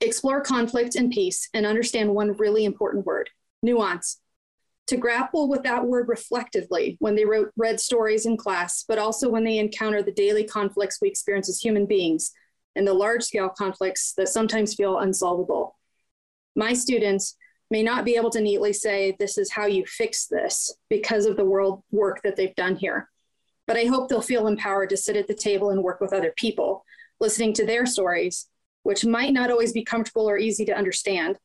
[0.00, 3.30] explore conflict and peace and understand one really important word
[3.62, 4.21] nuance
[4.88, 9.28] to grapple with that word reflectively when they wrote read stories in class, but also
[9.28, 12.32] when they encounter the daily conflicts we experience as human beings
[12.74, 15.78] and the large scale conflicts that sometimes feel unsolvable.
[16.56, 17.36] My students
[17.70, 21.36] may not be able to neatly say, This is how you fix this because of
[21.36, 23.08] the world work that they've done here.
[23.66, 26.34] But I hope they'll feel empowered to sit at the table and work with other
[26.36, 26.84] people,
[27.20, 28.48] listening to their stories,
[28.82, 31.38] which might not always be comfortable or easy to understand,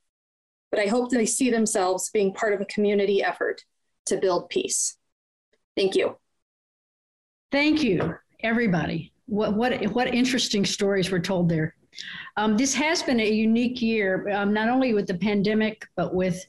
[0.72, 3.64] but I hope they see themselves being part of a community effort
[4.08, 4.98] to build peace.
[5.76, 6.18] Thank you.
[7.52, 9.14] Thank you, everybody.
[9.28, 11.76] What, what, what interesting stories were told there.
[12.36, 16.46] Um, this has been a unique year, um, not only with the pandemic, but with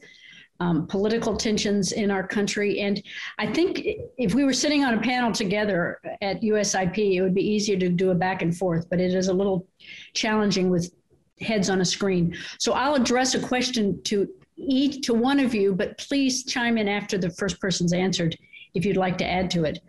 [0.61, 2.81] um, political tensions in our country.
[2.81, 3.03] And
[3.39, 3.81] I think
[4.17, 7.89] if we were sitting on a panel together at USIP, it would be easier to
[7.89, 9.67] do a back and forth, but it is a little
[10.15, 10.93] challenging with
[11.41, 12.37] heads on a screen.
[12.59, 16.89] So I'll address a question to each to one of you, but please chime in
[16.89, 18.37] after the first person's answered
[18.75, 19.81] if you'd like to add to it.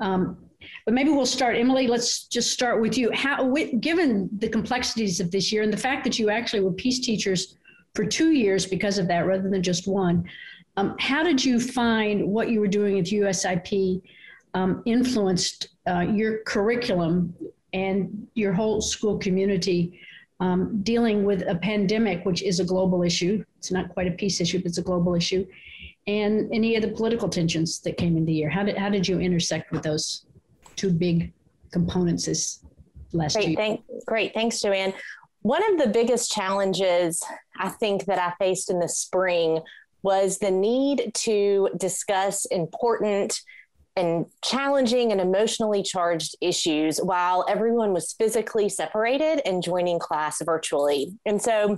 [0.00, 0.36] Um,
[0.84, 1.56] but maybe we'll start.
[1.56, 3.10] Emily, let's just start with you.
[3.12, 7.00] How, given the complexities of this year and the fact that you actually were peace
[7.00, 7.56] teachers
[7.94, 10.28] for two years because of that rather than just one,
[10.76, 14.02] um, how did you find what you were doing at USIP
[14.54, 17.34] um, influenced uh, your curriculum
[17.72, 20.00] and your whole school community
[20.40, 23.44] um, dealing with a pandemic, which is a global issue.
[23.58, 25.46] It's not quite a peace issue, but it's a global issue.
[26.06, 28.48] And any of the political tensions that came in the year.
[28.48, 30.24] How did, how did you intersect with those
[30.76, 31.32] two big
[31.70, 32.60] components this
[33.12, 33.56] last great, year?
[33.56, 34.32] Thank, great.
[34.32, 34.94] Thanks, Joanne.
[35.42, 37.22] One of the biggest challenges
[37.58, 39.60] I think that I faced in the spring
[40.02, 43.40] was the need to discuss important
[43.98, 51.12] and challenging and emotionally charged issues while everyone was physically separated and joining class virtually.
[51.26, 51.76] And so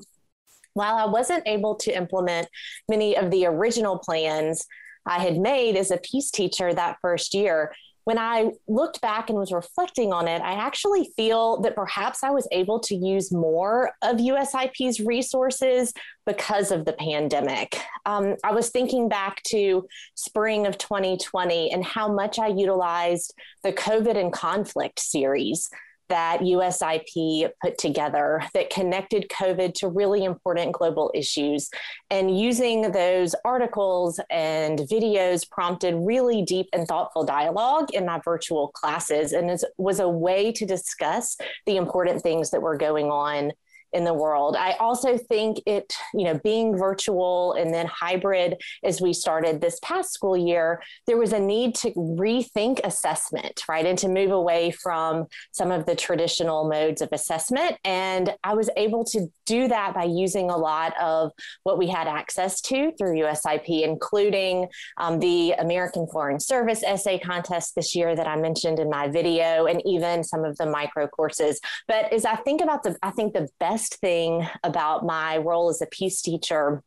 [0.75, 2.49] while I wasn't able to implement
[2.89, 4.67] many of the original plans
[5.07, 7.73] I had made as a peace teacher that first year,
[8.05, 12.31] when I looked back and was reflecting on it, I actually feel that perhaps I
[12.31, 15.93] was able to use more of USIP's resources
[16.27, 17.81] because of the pandemic.
[18.07, 23.73] Um, I was thinking back to spring of 2020 and how much I utilized the
[23.73, 25.71] COVID and conflict series
[26.11, 31.71] that USIP put together that connected COVID to really important global issues.
[32.11, 38.69] And using those articles and videos prompted really deep and thoughtful dialogue in my virtual
[38.69, 43.53] classes and it was a way to discuss the important things that were going on
[43.93, 44.57] in the world.
[44.57, 49.79] I also think it, you know, being virtual and then hybrid as we started this
[49.83, 53.85] past school year, there was a need to rethink assessment, right?
[53.85, 57.77] And to move away from some of the traditional modes of assessment.
[57.85, 61.33] And I was able to do that by using a lot of
[61.65, 67.75] what we had access to through USIP, including um, the American Foreign Service essay contest
[67.75, 71.61] this year that I mentioned in my video, and even some of the micro courses.
[71.89, 75.71] But as I think about the, I think the best best thing about my role
[75.71, 76.83] as a peace teacher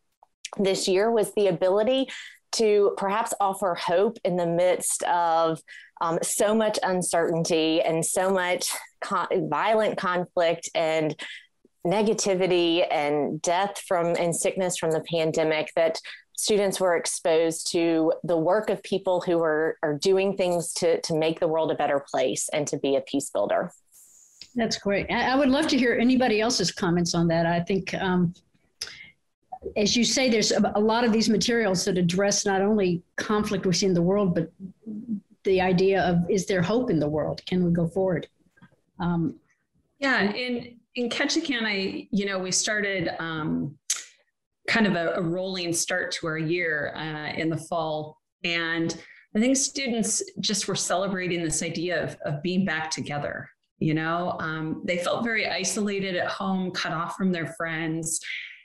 [0.59, 2.07] this year was the ability
[2.51, 5.59] to perhaps offer hope in the midst of
[6.01, 8.69] um, so much uncertainty and so much
[9.01, 11.15] con- violent conflict and
[11.83, 15.99] negativity and death from and sickness from the pandemic that
[16.37, 21.17] students were exposed to the work of people who are, are doing things to, to
[21.17, 23.71] make the world a better place and to be a peace builder.
[24.55, 25.09] That's great.
[25.09, 27.45] I would love to hear anybody else's comments on that.
[27.45, 28.33] I think, um,
[29.75, 33.73] as you say, there's a lot of these materials that address not only conflict we
[33.73, 34.51] see in the world, but
[35.43, 37.43] the idea of is there hope in the world?
[37.45, 38.27] Can we go forward?
[38.99, 39.35] Um,
[39.99, 43.75] yeah, in in Ketchikan, I you know we started um,
[44.67, 48.95] kind of a, a, rolling start to our year uh, in the fall, and
[49.35, 54.35] I think students just were celebrating this idea of, of being back together you know
[54.39, 58.19] um, they felt very isolated at home cut off from their friends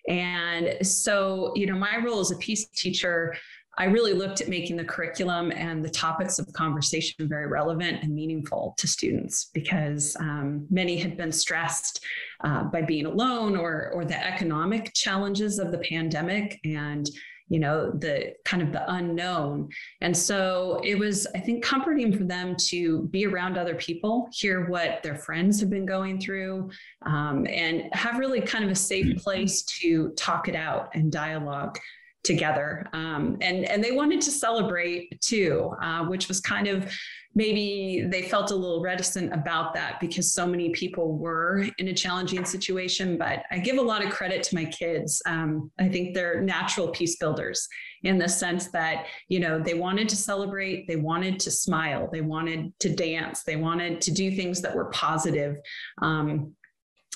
[0.09, 3.35] and so you know my role as a peace teacher
[3.79, 8.13] I really looked at making the curriculum and the topics of conversation very relevant and
[8.13, 12.05] meaningful to students because um, many had been stressed
[12.43, 16.59] uh, by being alone or, or the economic challenges of the pandemic.
[16.65, 17.09] And
[17.49, 19.69] you know the kind of the unknown.
[20.01, 24.69] And so it was i think comforting for them to be around other people hear
[24.69, 26.71] what their friends have been going through
[27.03, 31.79] um, and have really kind of a safe place to talk it out and dialogue
[32.25, 32.87] together.
[32.93, 36.93] Um, and and they wanted to celebrate too uh, which was kind of
[37.35, 41.95] maybe they felt a little reticent about that because so many people were in a
[41.95, 43.17] challenging situation.
[43.17, 45.23] But I give a lot of credit to my kids.
[45.27, 47.69] Um, I think they're natural peace builders
[48.03, 52.21] in the sense that, you know, they wanted to celebrate, they wanted to smile, they
[52.21, 55.57] wanted to dance, they wanted to do things that were positive.
[56.03, 56.55] Um,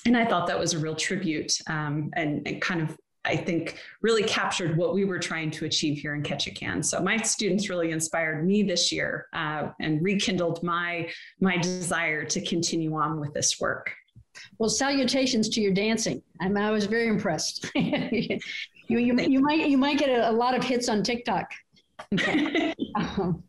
[0.07, 3.79] and I thought that was a real tribute um, and, and, kind of I think
[4.01, 6.85] really captured what we were trying to achieve here in Ketchikan.
[6.85, 11.09] So my students really inspired me this year uh, and rekindled my
[11.41, 13.95] my desire to continue on with this work.
[14.59, 16.23] Well, salutations to your dancing.
[16.41, 17.71] I, I was very impressed.
[17.75, 18.41] you,
[18.89, 21.53] you, you might you might get a, a lot of hits on TikTok.
[22.97, 23.43] um,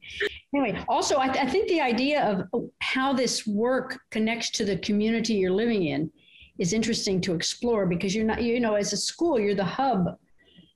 [0.54, 5.34] anyway, also I, I think the idea of how this work connects to the community
[5.34, 6.12] you're living in
[6.60, 10.18] is interesting to explore because you're not, you know, as a school, you're the hub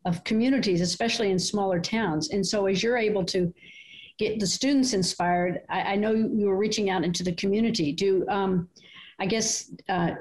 [0.05, 2.29] of communities, especially in smaller towns.
[2.29, 3.53] And so as you're able to
[4.17, 7.91] get the students inspired, I, I know you were reaching out into the community.
[7.91, 8.69] Do um,
[9.19, 10.11] I guess uh,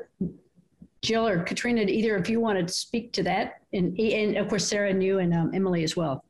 [1.02, 3.60] Jill or Katrina, either of you want to speak to that?
[3.72, 6.24] And, and of course, Sarah and you and um, Emily as well.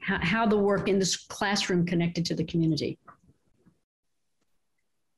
[0.00, 2.98] How, how the work in this classroom connected to the community.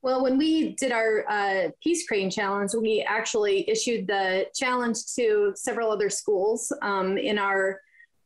[0.02, 5.52] Well, when we did our uh, Peace Crane Challenge, we actually issued the challenge to
[5.54, 7.80] several other schools um, in our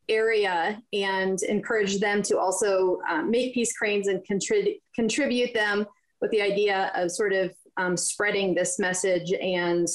[0.09, 5.85] area and encouraged them to also uh, make peace cranes and contrib- contribute them
[6.21, 9.89] with the idea of sort of um, spreading this message and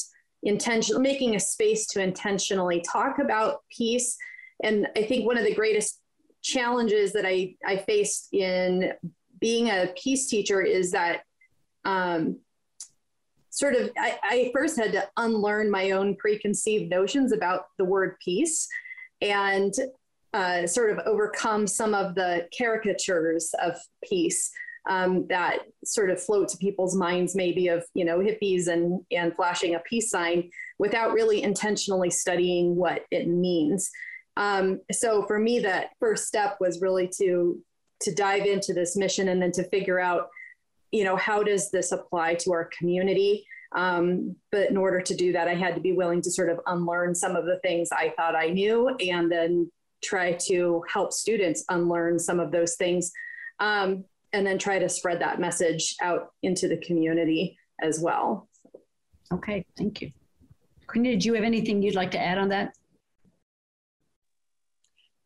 [0.44, 4.18] intention making a space to intentionally talk about peace.
[4.64, 6.02] And I think one of the greatest
[6.42, 8.94] challenges that I, I faced in
[9.40, 11.22] being a peace teacher is that
[11.90, 12.40] um,
[13.50, 18.16] sort of, I, I first had to unlearn my own preconceived notions about the word
[18.24, 18.68] peace
[19.22, 19.74] and
[20.34, 23.76] uh, sort of overcome some of the caricatures of
[24.08, 24.52] peace
[24.88, 29.36] um, that sort of float to people's minds, maybe of you know hippies and and
[29.36, 33.92] flashing a peace sign without really intentionally studying what it means.
[34.38, 37.62] Um, so for me, that first step was really to
[38.02, 40.30] to dive into this mission and then to figure out
[40.92, 43.46] you know, how does this apply to our community?
[43.76, 46.60] Um, but in order to do that, I had to be willing to sort of
[46.66, 49.72] unlearn some of the things I thought I knew and then
[50.04, 53.12] try to help students unlearn some of those things.
[53.60, 58.48] Um, and then try to spread that message out into the community as well.
[59.32, 60.12] Okay, thank you.
[60.88, 62.76] Queenie, did you have anything you'd like to add on that?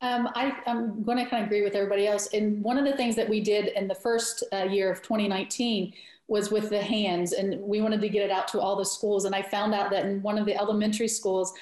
[0.04, 2.28] Um, I, am going to kind of agree with everybody else.
[2.34, 5.93] And one of the things that we did in the first uh, year of 2019
[6.28, 9.24] was with the hands, and we wanted to get it out to all the schools.
[9.24, 11.54] And I found out that in one of the elementary schools,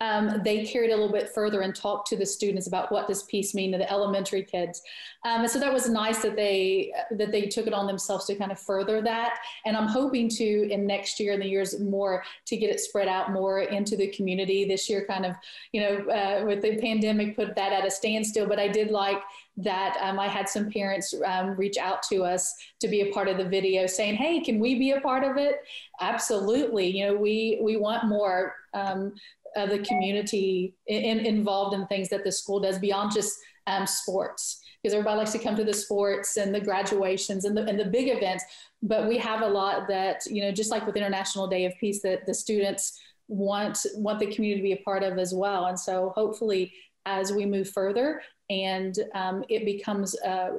[0.00, 3.22] um, they carried a little bit further and talked to the students about what does
[3.24, 4.82] peace mean to the elementary kids.
[5.24, 8.34] Um, and so that was nice that they that they took it on themselves to
[8.34, 9.38] kind of further that.
[9.66, 13.08] And I'm hoping to in next year and the years more to get it spread
[13.08, 14.64] out more into the community.
[14.64, 15.36] This year, kind of
[15.72, 18.46] you know uh, with the pandemic, put that at a standstill.
[18.46, 19.20] But I did like
[19.64, 23.28] that um, I had some parents um, reach out to us to be a part
[23.28, 25.56] of the video saying, hey, can we be a part of it?
[26.00, 26.86] Absolutely.
[26.88, 29.12] You know, we, we want more um,
[29.56, 34.60] of the community in, involved in things that the school does beyond just um, sports.
[34.82, 37.84] Because everybody likes to come to the sports and the graduations and the, and the
[37.84, 38.44] big events.
[38.82, 42.00] But we have a lot that you know just like with international day of peace
[42.02, 42.98] that the students
[43.28, 45.66] want want the community to be a part of as well.
[45.66, 46.72] And so hopefully
[47.06, 50.50] as we move further and um, it becomes uh,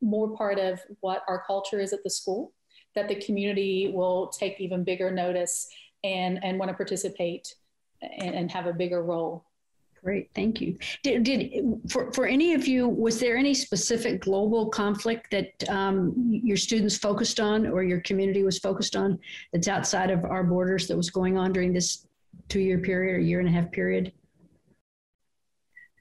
[0.00, 2.52] more part of what our culture is at the school
[2.94, 5.68] that the community will take even bigger notice
[6.02, 7.54] and and want to participate
[8.18, 9.44] and, and have a bigger role.
[10.04, 10.76] Great, thank you.
[11.02, 16.12] Did, did for, for any of you, was there any specific global conflict that um,
[16.28, 19.18] your students focused on or your community was focused on
[19.50, 22.06] that's outside of our borders that was going on during this
[22.50, 24.12] two year period or year and a half period?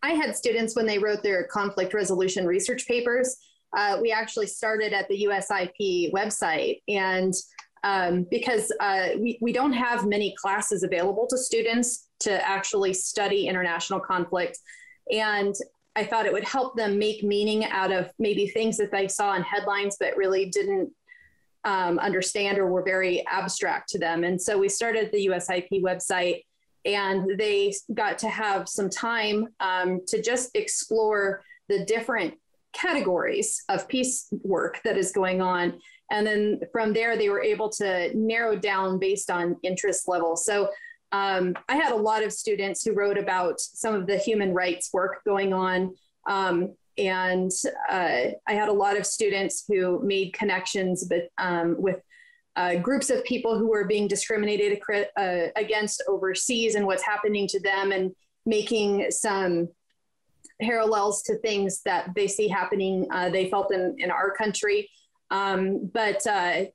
[0.02, 3.38] I had students when they wrote their conflict resolution research papers.
[3.76, 7.34] Uh, we actually started at the USIP website and
[7.84, 13.48] um, because uh, we, we don't have many classes available to students to actually study
[13.48, 14.58] international conflict.
[15.12, 15.54] And
[15.96, 19.36] I thought it would help them make meaning out of maybe things that they saw
[19.36, 20.92] in headlines but really didn't
[21.66, 24.24] um, understand or were very abstract to them.
[24.24, 26.42] And so we started the USIP website
[26.86, 32.34] and they got to have some time um, to just explore the different
[32.74, 35.80] categories of peace work that is going on
[36.12, 40.36] and then from there, they were able to narrow down based on interest level.
[40.36, 40.70] So
[41.12, 44.90] um, I had a lot of students who wrote about some of the human rights
[44.94, 45.96] work going on.
[46.28, 47.52] Um, and
[47.90, 52.02] uh, I had a lot of students who made connections but, um, with
[52.56, 54.80] uh, groups of people who were being discriminated
[55.18, 58.12] uh, against overseas and what's happening to them and
[58.46, 59.68] making some
[60.62, 64.90] parallels to things that they see happening, uh, they felt in, in our country.
[65.34, 66.66] Um, but uh,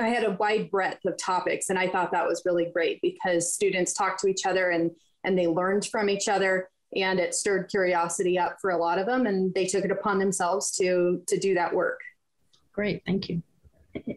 [0.00, 3.52] I had a wide breadth of topics, and I thought that was really great because
[3.52, 4.90] students talked to each other and
[5.24, 9.06] and they learned from each other, and it stirred curiosity up for a lot of
[9.06, 12.00] them, and they took it upon themselves to to do that work.
[12.72, 13.42] Great, thank you.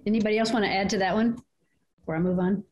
[0.05, 1.41] Anybody else want to add to that one
[1.99, 2.64] before I move on?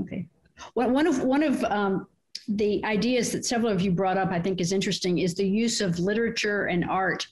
[0.00, 0.26] Okay.
[0.74, 2.06] Well, One of one of um,
[2.46, 5.80] the ideas that several of you brought up, I think, is interesting, is the use
[5.80, 7.26] of literature and art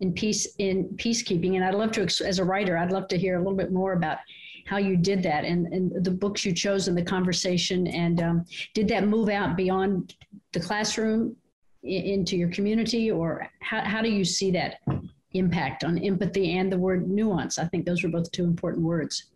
[0.00, 1.56] in peace in peacekeeping.
[1.56, 3.94] And I'd love to, as a writer, I'd love to hear a little bit more
[3.94, 4.18] about
[4.66, 7.86] how you did that and, and the books you chose in the conversation.
[7.86, 8.44] And um,
[8.74, 10.14] did that move out beyond
[10.52, 11.36] the classroom
[11.82, 14.80] into your community, or how, how do you see that
[15.32, 17.58] impact on empathy and the word nuance?
[17.58, 19.26] I think those were both two important words.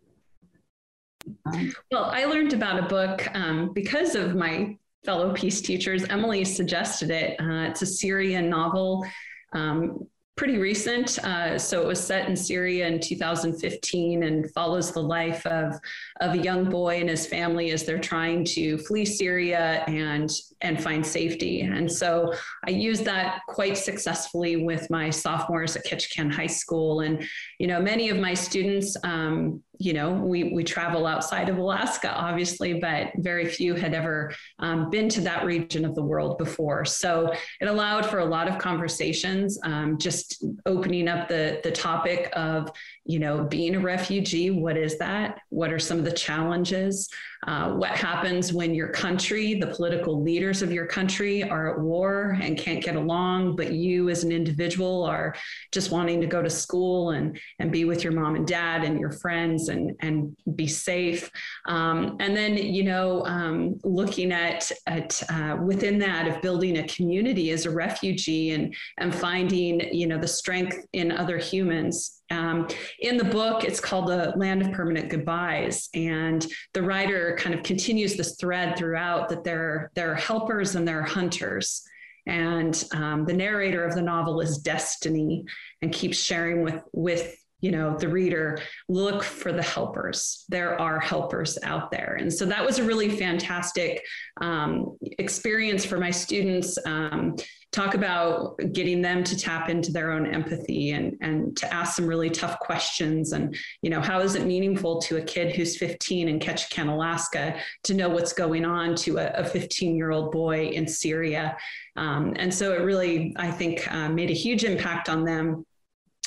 [1.45, 6.03] Um, well, I learned about a book um, because of my fellow peace teachers.
[6.09, 7.39] Emily suggested it.
[7.39, 9.05] Uh, it's a Syrian novel
[9.53, 10.05] um,
[10.35, 11.19] pretty recent.
[11.19, 15.75] Uh, so it was set in Syria in 2015 and follows the life of,
[16.21, 20.29] of a young boy and his family as they're trying to flee Syria and,
[20.61, 21.61] and find safety.
[21.61, 22.33] And so
[22.65, 27.01] I used that quite successfully with my sophomores at Ketchikan High School.
[27.01, 27.23] And,
[27.59, 32.13] you know, many of my students, um, you know, we, we travel outside of Alaska,
[32.13, 36.85] obviously, but very few had ever um, been to that region of the world before.
[36.85, 42.29] So it allowed for a lot of conversations, um, just opening up the, the topic
[42.33, 42.71] of,
[43.05, 44.51] you know, being a refugee.
[44.51, 45.39] What is that?
[45.49, 47.09] What are some of the challenges?
[47.47, 52.37] Uh, what happens when your country, the political leaders of your country, are at war
[52.39, 55.33] and can't get along, but you as an individual are
[55.71, 58.99] just wanting to go to school and, and be with your mom and dad and
[58.99, 61.31] your friends and, and be safe.
[61.65, 66.87] Um, and then, you know, um, looking at, at uh, within that of building a
[66.87, 72.67] community as a refugee and, and finding, you know, the strength in other humans um,
[72.99, 75.89] in the book, it's called The Land of Permanent Goodbyes.
[75.93, 80.87] And the writer kind of continues this thread throughout that there, there are helpers and
[80.87, 81.83] there are hunters.
[82.27, 85.43] And um, the narrator of the novel is Destiny
[85.81, 88.59] and keeps sharing with, with you know the reader
[88.89, 90.45] look for the helpers.
[90.49, 92.17] There are helpers out there.
[92.19, 94.03] And so that was a really fantastic
[94.41, 97.35] um, experience for my students um,
[97.71, 102.05] talk about getting them to tap into their own empathy and, and to ask some
[102.05, 106.27] really tough questions and you know how is it meaningful to a kid who's 15
[106.27, 110.85] in ketchikan alaska to know what's going on to a 15 year old boy in
[110.87, 111.55] syria?
[111.95, 115.65] Um, and so it really i think uh, made a huge impact on them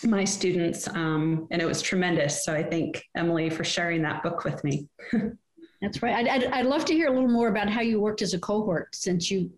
[0.07, 2.45] my students, um, and it was tremendous.
[2.45, 4.89] So I thank Emily for sharing that book with me.
[5.83, 6.15] That's right.
[6.15, 8.39] I'd, I'd, I'd, love to hear a little more about how you worked as a
[8.39, 9.51] cohort since you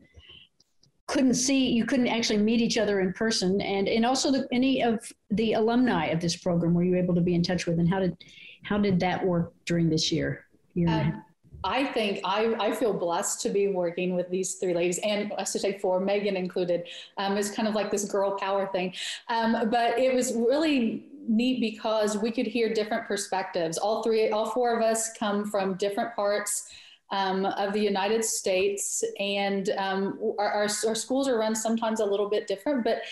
[1.07, 3.61] couldn't see, you couldn't actually meet each other in person.
[3.61, 7.21] And, and also the, any of the alumni of this program were you able to
[7.21, 8.17] be in touch with and how did,
[8.65, 10.47] how did that work during this year?
[10.75, 11.23] year
[11.65, 15.45] I think I, I feel blessed to be working with these three ladies, and I
[15.45, 16.89] should say four, Megan included.
[17.17, 18.95] Um, it's kind of like this girl power thing.
[19.29, 23.79] Um, but it was really neat because we could hear different perspectives.
[23.79, 26.69] All three, all four of us come from different parts
[27.11, 32.05] um, of the United States, and um, our, our, our schools are run sometimes a
[32.05, 32.85] little bit different.
[32.85, 33.03] But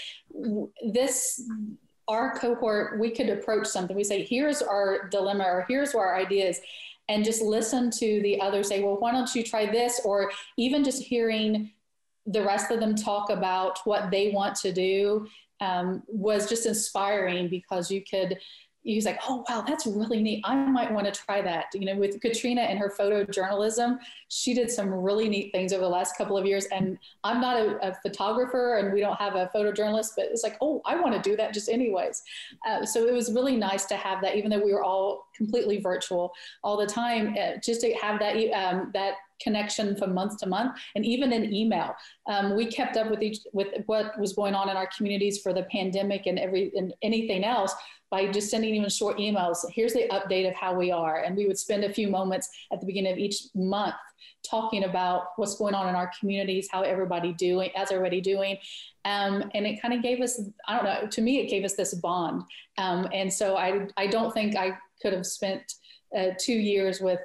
[0.92, 1.42] this
[2.06, 3.96] our cohort, we could approach something.
[3.96, 6.60] We say, here's our dilemma, or here's where our ideas
[7.08, 10.00] and just listen to the others say, well, why don't you try this?
[10.04, 11.70] Or even just hearing
[12.26, 15.26] the rest of them talk about what they want to do
[15.60, 18.38] um, was just inspiring because you could
[18.84, 20.42] he's like, oh, wow, that's really neat.
[20.44, 21.66] I might want to try that.
[21.74, 25.88] You know, with Katrina and her photojournalism, she did some really neat things over the
[25.88, 26.66] last couple of years.
[26.66, 30.56] And I'm not a, a photographer and we don't have a photojournalist, but it's like,
[30.60, 32.22] oh, I want to do that just anyways.
[32.68, 35.80] Uh, so it was really nice to have that, even though we were all completely
[35.80, 36.32] virtual
[36.62, 40.78] all the time, uh, just to have that, um, that connection from month to month
[40.94, 41.94] and even in email
[42.28, 45.52] um, we kept up with each with what was going on in our communities for
[45.52, 47.74] the pandemic and every and anything else
[48.14, 49.64] by just sending even short emails.
[49.72, 51.22] Here's the update of how we are.
[51.24, 53.96] And we would spend a few moments at the beginning of each month
[54.48, 58.56] talking about what's going on in our communities, how everybody doing, as everybody doing.
[59.04, 61.74] Um, and it kind of gave us, I don't know, to me, it gave us
[61.74, 62.42] this bond.
[62.78, 65.64] Um, and so I, I don't think I could have spent
[66.16, 67.18] uh, two years with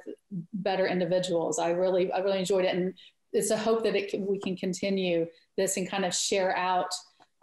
[0.54, 1.60] better individuals.
[1.60, 2.74] I really, I really enjoyed it.
[2.74, 2.94] And
[3.32, 6.92] it's a hope that it can, we can continue this and kind of share out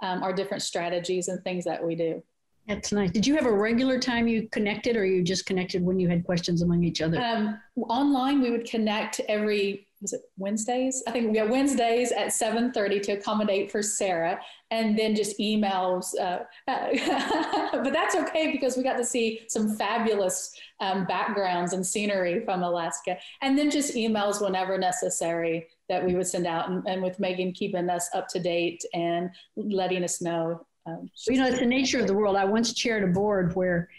[0.04, 2.22] um, our different strategies and things that we do.
[2.68, 3.12] That's nice.
[3.12, 6.26] Did you have a regular time you connected, or you just connected when you had
[6.26, 7.18] questions among each other?
[7.18, 7.60] Um,
[7.90, 11.02] online, we would connect every was it Wednesdays?
[11.08, 14.40] I think we have Wednesdays at 7:30 to accommodate for Sarah,
[14.70, 16.14] and then just emails.
[16.20, 16.40] Uh,
[17.72, 22.64] but that's okay because we got to see some fabulous um, backgrounds and scenery from
[22.64, 27.20] Alaska, and then just emails whenever necessary that we would send out, and, and with
[27.20, 31.66] Megan keeping us up to date and letting us know um, you know, it's the
[31.66, 32.36] nature of the world.
[32.36, 33.90] I once chaired a board where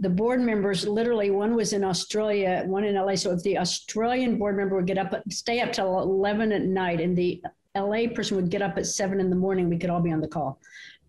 [0.00, 3.14] the board members literally one was in Australia, one in LA.
[3.14, 7.00] So if the Australian board member would get up, stay up till 11 at night,
[7.00, 7.42] and the
[7.76, 10.20] LA person would get up at seven in the morning, we could all be on
[10.20, 10.58] the call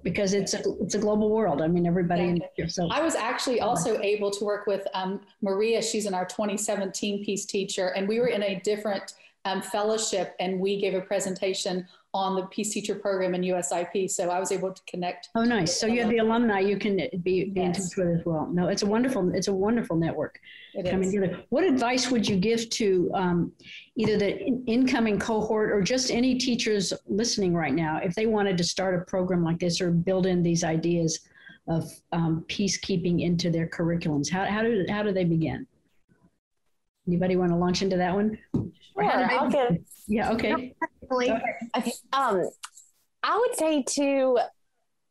[0.04, 1.62] because it's a, it's a global world.
[1.62, 2.40] I mean, everybody.
[2.58, 2.68] Yeah.
[2.68, 5.82] so I was actually also able to work with um, Maria.
[5.82, 9.14] She's in our 2017 Peace Teacher, and we were in a different
[9.46, 14.10] um, fellowship, and we gave a presentation on the Peace Teacher Program in USIP.
[14.10, 15.30] So I was able to connect.
[15.36, 15.78] Oh, nice.
[15.78, 17.78] So you have the alumni you can be, be yes.
[17.78, 18.48] in touch with as well.
[18.52, 20.40] No, it's a wonderful, it's a wonderful network.
[20.74, 21.44] It coming together.
[21.50, 23.52] What advice would you give to um,
[23.98, 28.58] either the in- incoming cohort or just any teachers listening right now if they wanted
[28.58, 31.20] to start a program like this or build in these ideas
[31.68, 34.30] of um, peacekeeping into their curriculums?
[34.30, 35.68] How, how, do, how do they begin?
[37.08, 38.38] Anybody want to launch into that one?
[38.54, 39.78] Sure, I'll give.
[40.08, 40.76] Yeah, okay.
[41.12, 41.94] Okay.
[42.14, 42.50] Um,
[43.24, 44.40] I would say to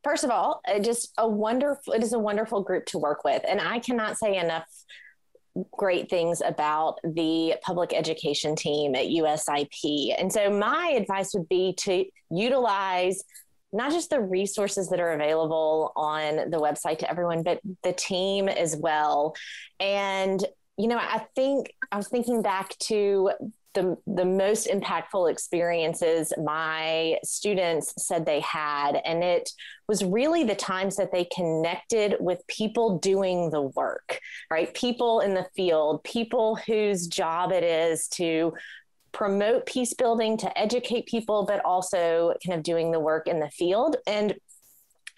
[0.05, 1.93] first of all, just a wonderful.
[1.93, 4.65] It is a wonderful group to work with, and I cannot say enough
[5.71, 10.15] great things about the public education team at USIP.
[10.17, 13.23] And so, my advice would be to utilize
[13.73, 18.47] not just the resources that are available on the website to everyone, but the team
[18.47, 19.35] as well.
[19.79, 20.45] And
[20.77, 23.31] you know, I think I was thinking back to
[23.75, 29.01] the, the most impactful experiences my students said they had.
[29.05, 29.51] And it
[29.87, 34.19] was really the times that they connected with people doing the work,
[34.49, 34.73] right?
[34.73, 38.53] People in the field, people whose job it is to
[39.11, 43.49] promote peace building, to educate people, but also kind of doing the work in the
[43.49, 43.95] field.
[44.07, 44.35] And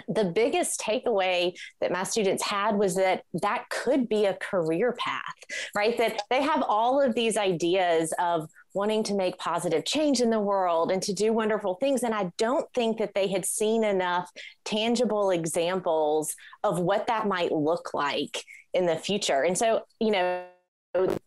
[0.08, 5.36] the biggest takeaway that my students had was that that could be a career path,
[5.76, 5.98] right?
[5.98, 10.40] That they have all of these ideas of wanting to make positive change in the
[10.40, 12.04] world and to do wonderful things.
[12.04, 14.30] And I don't think that they had seen enough
[14.66, 18.44] tangible examples of what that might look like
[18.74, 19.44] in the future.
[19.44, 20.44] And so, you know,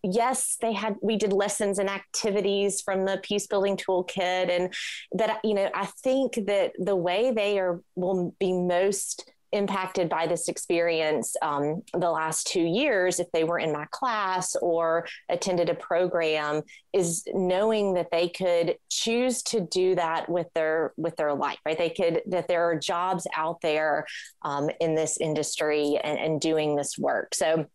[0.02, 4.72] yes they had we did lessons and activities from the peace building toolkit and
[5.12, 10.26] that you know i think that the way they are will be most impacted by
[10.26, 15.68] this experience um, the last two years if they were in my class or attended
[15.68, 16.62] a program
[16.92, 21.78] is knowing that they could choose to do that with their with their life right?
[21.78, 24.06] They could that there are jobs out there
[24.42, 27.34] um, in this industry and, and doing this work.
[27.34, 27.66] So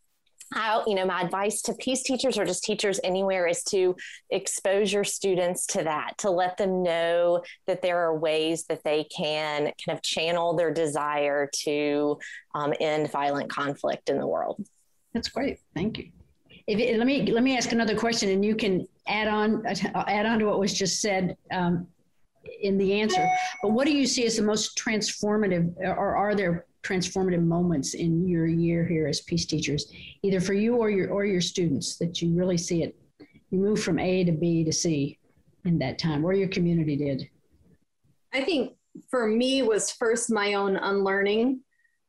[0.53, 3.95] how you know my advice to peace teachers or just teachers anywhere is to
[4.29, 9.03] expose your students to that to let them know that there are ways that they
[9.05, 12.17] can kind of channel their desire to
[12.53, 14.63] um, end violent conflict in the world.
[15.13, 15.59] That's great.
[15.73, 16.11] Thank you.
[16.67, 20.39] If, let me let me ask another question and you can add on add on
[20.39, 21.87] to what was just said um,
[22.61, 23.27] in the answer.
[23.61, 28.27] But what do you see as the most transformative or are there transformative moments in
[28.27, 32.21] your year here as peace teachers, either for you or your or your students that
[32.21, 32.95] you really see it?
[33.49, 35.17] You move from A to B to C
[35.65, 37.29] in that time, or your community did.
[38.33, 38.73] I think
[39.09, 41.61] for me was first my own unlearning.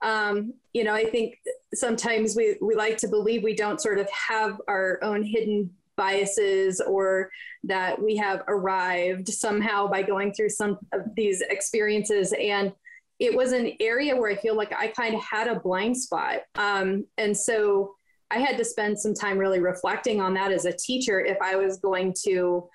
[0.03, 1.39] Um, you know, I think
[1.75, 6.81] sometimes we we like to believe we don't sort of have our own hidden biases
[6.81, 7.31] or
[7.65, 12.73] that we have arrived somehow by going through some of these experiences and
[13.19, 16.41] it was an area where I feel like I kind of had a blind spot.
[16.55, 17.95] Um, and so
[18.31, 21.57] I had to spend some time really reflecting on that as a teacher if I
[21.57, 22.69] was going to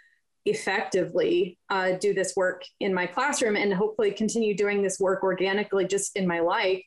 [0.45, 5.85] effectively uh, do this work in my classroom and hopefully continue doing this work organically
[5.85, 6.81] just in my life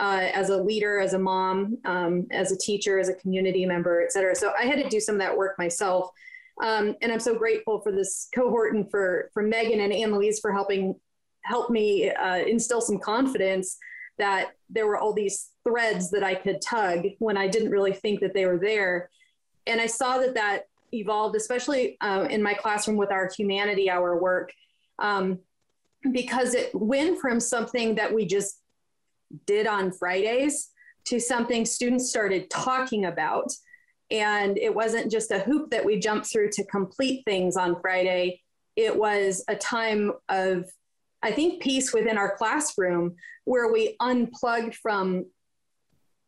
[0.00, 4.02] uh, as a leader, as a mom, um, as a teacher, as a community member,
[4.02, 4.34] et cetera.
[4.34, 6.08] So I had to do some of that work myself.
[6.62, 10.40] Um, and I'm so grateful for this cohort and for, for Megan and Ann Louise
[10.40, 10.94] for helping
[11.44, 13.78] helped me uh, instill some confidence
[14.18, 18.20] that there were all these threads that I could tug when I didn't really think
[18.20, 19.10] that they were there.
[19.66, 24.20] And I saw that that evolved, especially uh, in my classroom with our humanity hour
[24.20, 24.52] work,
[24.98, 25.38] um,
[26.12, 28.60] because it went from something that we just
[29.46, 30.70] did on Fridays
[31.06, 33.50] to something students started talking about.
[34.10, 38.40] And it wasn't just a hoop that we jumped through to complete things on Friday.
[38.76, 40.66] It was a time of
[41.24, 45.24] I think, peace within our classroom where we unplugged from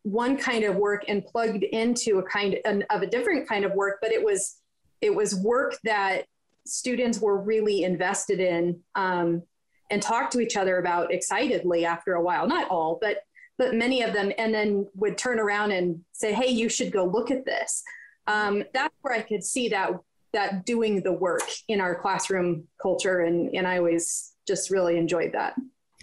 [0.03, 3.99] one kind of work and plugged into a kind of a different kind of work,
[4.01, 4.57] but it was
[5.01, 6.25] it was work that
[6.65, 9.43] students were really invested in um,
[9.91, 12.47] and talked to each other about excitedly after a while.
[12.47, 13.19] Not all, but
[13.59, 17.05] but many of them, and then would turn around and say, "Hey, you should go
[17.05, 17.83] look at this."
[18.27, 19.91] Um, that's where I could see that
[20.33, 25.33] that doing the work in our classroom culture, and and I always just really enjoyed
[25.33, 25.55] that.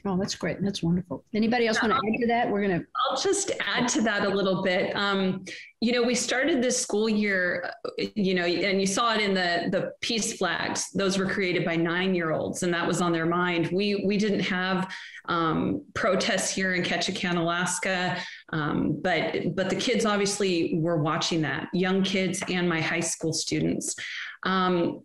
[0.06, 0.62] Oh, that's great.
[0.62, 1.24] That's wonderful.
[1.34, 2.50] Anybody else want to add to that?
[2.50, 2.86] We're going to.
[3.10, 4.94] I'll just add to that a little bit.
[4.98, 5.46] Um,
[5.80, 9.70] you know, we started this school year, you know, and you saw it in the
[9.72, 10.92] the peace flags.
[10.92, 13.70] Those were created by nine year olds, and that was on their mind.
[13.72, 14.94] We we didn't have
[15.30, 18.18] um, protests here in Ketchikan, Alaska,
[18.52, 21.70] um, but but the kids obviously were watching that.
[21.72, 23.96] Young kids and my high school students.
[24.44, 25.04] Um,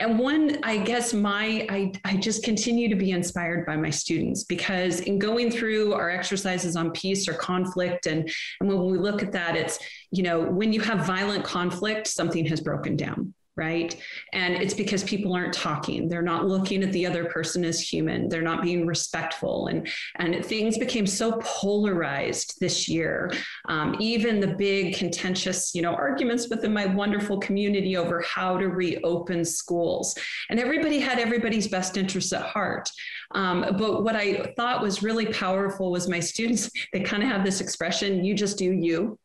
[0.00, 4.44] and one i guess my I, I just continue to be inspired by my students
[4.44, 9.22] because in going through our exercises on peace or conflict and, and when we look
[9.22, 9.78] at that it's
[10.10, 13.96] you know when you have violent conflict something has broken down right?
[14.34, 16.08] And it's because people aren't talking.
[16.08, 18.28] They're not looking at the other person as human.
[18.28, 19.68] They're not being respectful.
[19.68, 23.32] And, and things became so polarized this year.
[23.68, 28.68] Um, even the big contentious, you know, arguments within my wonderful community over how to
[28.68, 30.14] reopen schools.
[30.50, 32.90] And everybody had everybody's best interests at heart.
[33.32, 37.44] Um, but what I thought was really powerful was my students, they kind of have
[37.44, 39.18] this expression, you just do you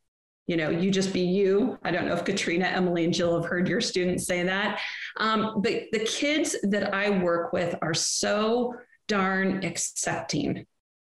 [0.51, 1.79] you know you just be you.
[1.81, 4.81] I don't know if katrina emily and jill have heard your students say that.
[5.15, 8.75] Um, but the kids that i work with are so
[9.07, 10.65] darn accepting.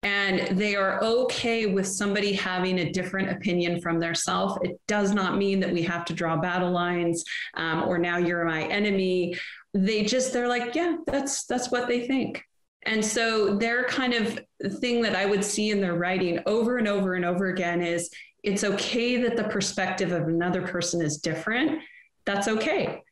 [0.03, 5.13] And they are okay with somebody having a different opinion from their self it does
[5.13, 7.23] not mean that we have to draw battle lines
[7.55, 9.37] um, or now you're my enemy.
[9.75, 12.43] They just they're like yeah that's that's what they think.
[12.87, 14.39] And so their kind of
[14.81, 18.09] thing that I would see in their writing over and over and over again is
[18.47, 21.81] it's okay that the perspective of another person is different.
[22.25, 23.03] That's okay.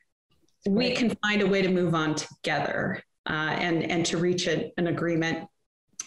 [0.67, 4.71] We can find a way to move on together uh, and and to reach a,
[4.79, 5.49] an agreement.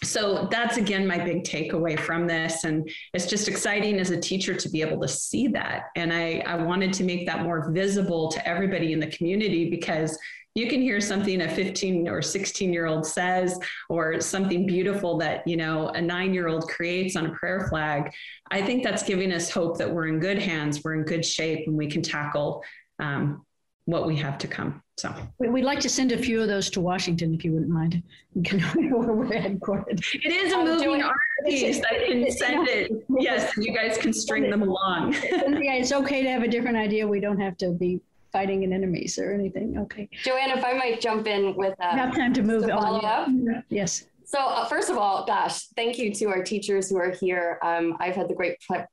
[0.02, 4.54] so that's again my big takeaway from this and it's just exciting as a teacher
[4.54, 8.28] to be able to see that and i i wanted to make that more visible
[8.28, 10.16] to everybody in the community because
[10.58, 15.46] you can hear something a 15 or 16 year old says or something beautiful that
[15.46, 18.12] you know a nine year old creates on a prayer flag
[18.50, 21.66] i think that's giving us hope that we're in good hands we're in good shape
[21.66, 22.62] and we can tackle
[22.98, 23.44] um,
[23.88, 24.82] what we have to come.
[24.98, 28.02] So we'd like to send a few of those to Washington if you wouldn't mind.
[28.34, 30.04] where we're headquartered.
[30.12, 31.80] It is a moving art piece.
[31.90, 32.92] I can send it.
[33.18, 35.14] Yes, you guys can string them along.
[35.14, 37.08] yeah, it's okay to have a different idea.
[37.08, 38.02] We don't have to be
[38.32, 39.78] fighting an enemies or anything.
[39.78, 40.08] Okay.
[40.24, 43.28] Joanne, if I might jump in with uh, have time to move to follow up.
[43.68, 44.04] Yes.
[44.24, 47.58] So uh, first of all, gosh, thank you to our teachers who are here.
[47.62, 48.86] Um, I've had the great ple-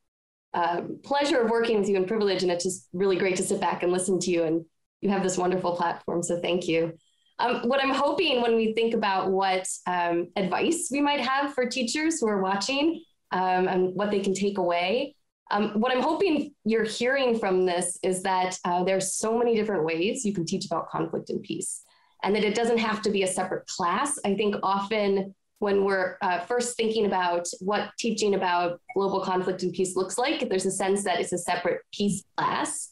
[0.53, 3.59] uh, pleasure of working with you and privilege, and it's just really great to sit
[3.59, 4.65] back and listen to you and
[5.01, 6.23] you have this wonderful platform.
[6.23, 6.93] So thank you.
[7.37, 11.65] Um, what I'm hoping when we think about what um, advice we might have for
[11.65, 15.15] teachers who are watching um, and what they can take away,
[15.51, 19.85] um, what I'm hoping you're hearing from this is that uh, there's so many different
[19.85, 21.83] ways you can teach about conflict and peace,
[22.23, 24.17] and that it doesn't have to be a separate class.
[24.25, 29.71] I think often when we're uh, first thinking about what teaching about global conflict and
[29.71, 32.91] peace looks like, there's a sense that it's a separate peace class.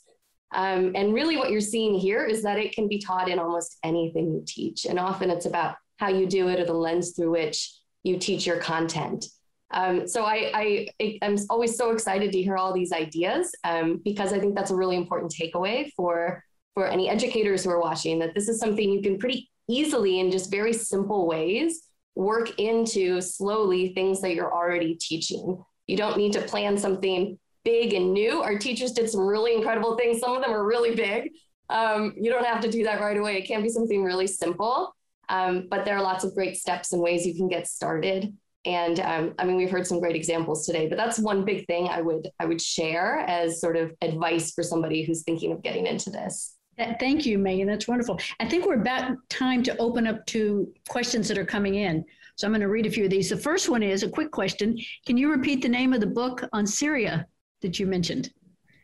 [0.53, 3.77] Um, and really, what you're seeing here is that it can be taught in almost
[3.83, 4.85] anything you teach.
[4.85, 7.73] And often it's about how you do it or the lens through which
[8.03, 9.25] you teach your content.
[9.73, 10.51] Um, so I,
[10.99, 14.71] I, am always so excited to hear all these ideas um, because I think that's
[14.71, 16.43] a really important takeaway for,
[16.75, 20.29] for any educators who are watching that this is something you can pretty easily in
[20.29, 25.63] just very simple ways work into slowly things that you're already teaching.
[25.87, 28.41] You don't need to plan something big and new.
[28.41, 30.19] Our teachers did some really incredible things.
[30.19, 31.31] Some of them are really big.
[31.69, 33.37] Um, you don't have to do that right away.
[33.37, 34.95] It can be something really simple,
[35.29, 38.33] um, but there are lots of great steps and ways you can get started.
[38.65, 41.89] And um, I mean, we've heard some great examples today, but that's one big thing
[41.89, 45.87] I would I would share as sort of advice for somebody who's thinking of getting
[45.87, 46.55] into this.
[46.99, 47.67] Thank you, Megan.
[47.67, 48.19] That's wonderful.
[48.39, 52.03] I think we're about time to open up to questions that are coming in.
[52.35, 53.29] So I'm going to read a few of these.
[53.29, 54.79] The first one is a quick question.
[55.05, 57.27] Can you repeat the name of the book on Syria
[57.61, 58.31] that you mentioned?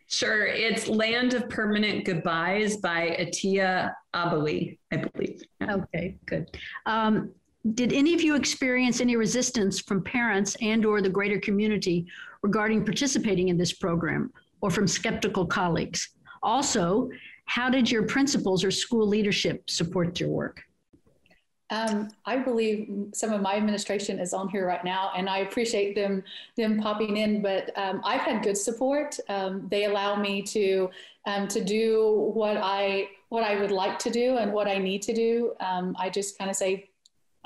[0.06, 0.46] Sure.
[0.46, 5.42] It's Land of Permanent Goodbyes by Atia Abawi, I believe.
[5.62, 5.76] Yeah.
[5.76, 6.50] Okay, good.
[6.86, 7.32] Um,
[7.74, 12.08] did any of you experience any resistance from parents and or the greater community
[12.42, 14.32] regarding participating in this program
[14.62, 16.10] or from skeptical colleagues?
[16.42, 17.10] Also,
[17.46, 20.62] how did your principals or school leadership support your work?
[21.72, 25.94] Um, I believe some of my administration is on here right now, and I appreciate
[25.94, 26.24] them
[26.58, 27.42] them popping in.
[27.44, 29.20] But um, I've had good support.
[29.30, 30.90] Um, they allow me to
[31.28, 35.04] um, to do what I what I would like to do and what I need
[35.04, 35.54] to do.
[35.60, 36.90] Um, I just kind of say,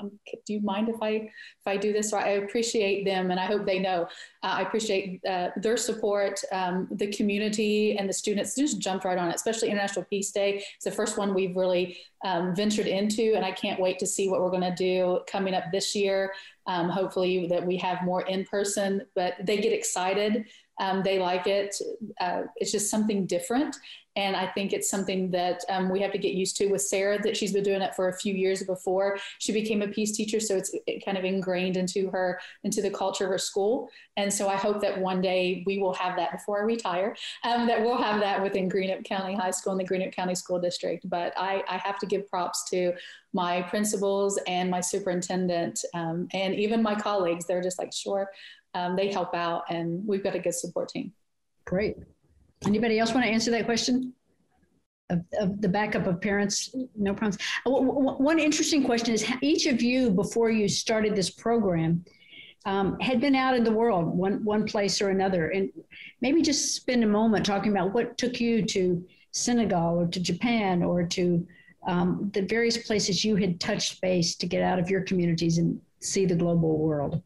[0.00, 0.10] um,
[0.46, 2.12] do you mind if I if I do this?
[2.12, 4.02] I appreciate them, and I hope they know.
[4.42, 6.40] Uh, I appreciate uh, their support.
[6.52, 10.64] Um, the community and the students just jumped right on it, especially International Peace Day.
[10.76, 14.28] It's the first one we've really um, ventured into, and I can't wait to see
[14.28, 16.32] what we're going to do coming up this year.
[16.66, 20.46] Um, hopefully, that we have more in person, but they get excited.
[20.80, 21.76] Um, they like it.
[22.20, 23.76] Uh, it's just something different.
[24.16, 27.20] And I think it's something that um, we have to get used to with Sarah,
[27.22, 30.40] that she's been doing it for a few years before she became a peace teacher.
[30.40, 33.88] So it's kind of ingrained into her, into the culture of her school.
[34.16, 37.66] And so I hope that one day we will have that before I retire, um,
[37.66, 41.08] that we'll have that within Greenup County High School and the Greenup County School District.
[41.08, 42.92] But I, I have to give props to
[43.32, 47.46] my principals and my superintendent um, and even my colleagues.
[47.46, 48.30] They're just like, sure,
[48.74, 51.12] um, they help out and we've got a good support team.
[51.64, 51.96] Great.
[52.66, 54.12] Anybody else want to answer that question?
[55.10, 57.36] Of, of, the backup of parents, no problems.
[57.66, 62.02] Uh, one interesting question is each of you, before you started this program,
[62.64, 65.50] um, had been out in the world, one, one place or another.
[65.50, 65.70] And
[66.22, 70.82] maybe just spend a moment talking about what took you to Senegal or to Japan
[70.82, 71.46] or to
[71.86, 75.78] um, the various places you had touched base to get out of your communities and
[76.00, 77.22] see the global world.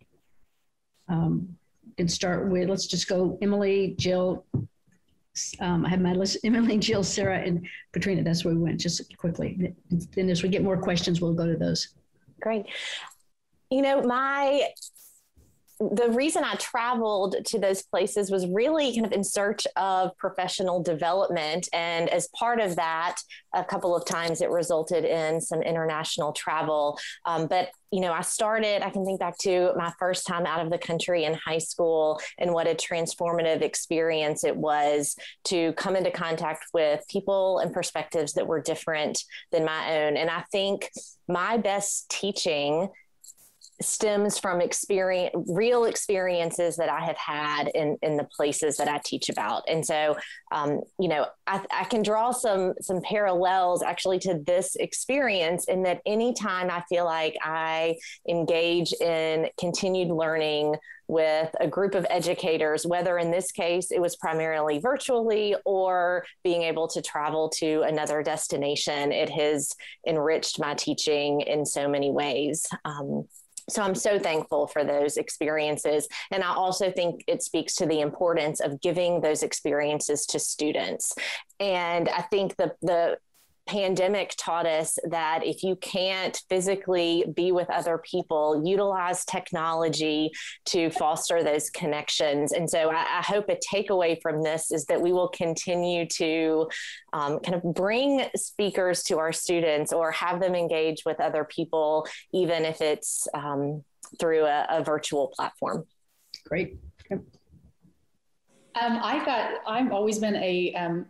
[1.09, 1.57] Um,
[1.99, 4.45] and start with, let's just go Emily, Jill,
[5.61, 8.23] um, I have my list, Emily, Jill, Sarah, and Katrina.
[8.23, 9.75] That's where we went just quickly.
[9.91, 11.89] And as we get more questions, we'll go to those.
[12.41, 12.67] Great.
[13.71, 14.69] You know, my
[15.81, 20.83] the reason I traveled to those places was really kind of in search of professional
[20.83, 21.69] development.
[21.73, 23.19] And as part of that,
[23.55, 26.99] a couple of times it resulted in some international travel.
[27.25, 30.65] Um, but, you know, I started, I can think back to my first time out
[30.65, 35.15] of the country in high school and what a transformative experience it was
[35.45, 39.23] to come into contact with people and perspectives that were different
[39.53, 40.17] than my own.
[40.17, 40.91] And I think
[41.29, 42.89] my best teaching
[43.81, 49.01] stems from experience, real experiences that I have had in, in the places that I
[49.05, 49.63] teach about.
[49.69, 50.17] And so,
[50.51, 55.83] um, you know, I, I can draw some, some parallels actually to this experience in
[55.85, 57.97] that anytime I feel like I
[58.29, 60.75] engage in continued learning
[61.09, 66.63] with a group of educators, whether in this case it was primarily virtually or being
[66.63, 69.73] able to travel to another destination, it has
[70.07, 72.67] enriched my teaching in so many ways.
[72.85, 73.27] Um,
[73.69, 76.09] so I'm so thankful for those experiences.
[76.31, 81.15] And I also think it speaks to the importance of giving those experiences to students.
[81.61, 83.19] And I think the, the
[83.69, 90.31] pandemic taught us that if you can't physically be with other people, utilize technology
[90.65, 92.53] to foster those connections.
[92.53, 96.69] And so I, I hope a takeaway from this is that we will continue to
[97.13, 102.07] um, kind of bring speakers to our students or have them engage with other people,
[102.33, 103.85] even if it's um,
[104.19, 105.87] through a, a virtual platform.
[106.47, 106.79] Great.
[107.05, 107.23] Okay.
[108.81, 109.61] Um, I got.
[109.67, 111.07] I've always been a um,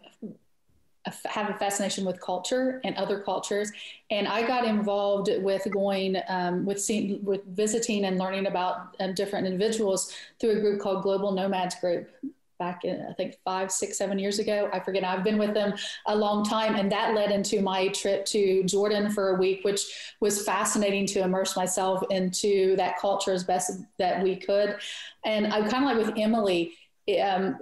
[1.24, 3.72] have a fascination with culture and other cultures.
[4.10, 9.14] And I got involved with going um, with seeing, with visiting and learning about um,
[9.14, 12.10] different individuals through a group called Global Nomads Group
[12.58, 14.68] back in I think five, six, seven years ago.
[14.72, 15.04] I forget.
[15.04, 15.74] I've been with them
[16.06, 20.14] a long time, and that led into my trip to Jordan for a week, which
[20.20, 24.76] was fascinating to immerse myself into that culture as best that we could.
[25.24, 26.74] And I'm kind of like with Emily.
[27.22, 27.58] Um,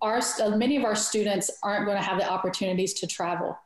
[0.00, 3.56] our uh, many of our students aren't going to have the opportunities to travel.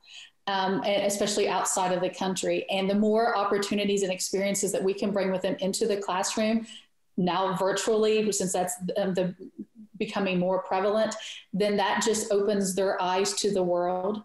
[0.46, 2.64] Um, especially outside of the country.
[2.70, 6.66] And the more opportunities and experiences that we can bring with them into the classroom,
[7.18, 9.34] now virtually, since that's um, the
[9.98, 11.14] becoming more prevalent,
[11.52, 14.22] then that just opens their eyes to the world.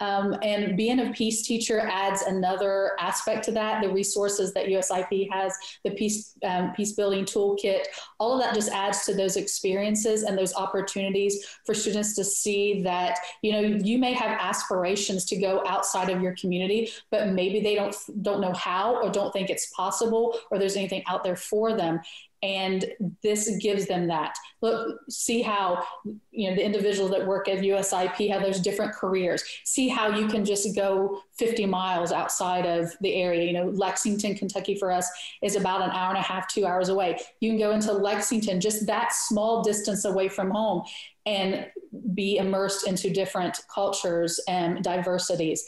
[0.00, 3.82] Um, and being a peace teacher adds another aspect to that.
[3.82, 7.84] The resources that USIP has, the peace um, peace building toolkit,
[8.18, 12.82] all of that just adds to those experiences and those opportunities for students to see
[12.82, 17.60] that you know you may have aspirations to go outside of your community, but maybe
[17.60, 21.36] they don't don't know how or don't think it's possible or there's anything out there
[21.36, 22.00] for them
[22.42, 22.84] and
[23.22, 24.34] this gives them that.
[24.62, 25.84] Look see how
[26.30, 29.42] you know the individuals that work at usip have those different careers.
[29.64, 33.44] See how you can just go 50 miles outside of the area.
[33.44, 35.08] You know lexington kentucky for us
[35.42, 37.18] is about an hour and a half two hours away.
[37.40, 40.82] You can go into lexington just that small distance away from home
[41.24, 41.66] and
[42.14, 45.64] be immersed into different cultures and diversities.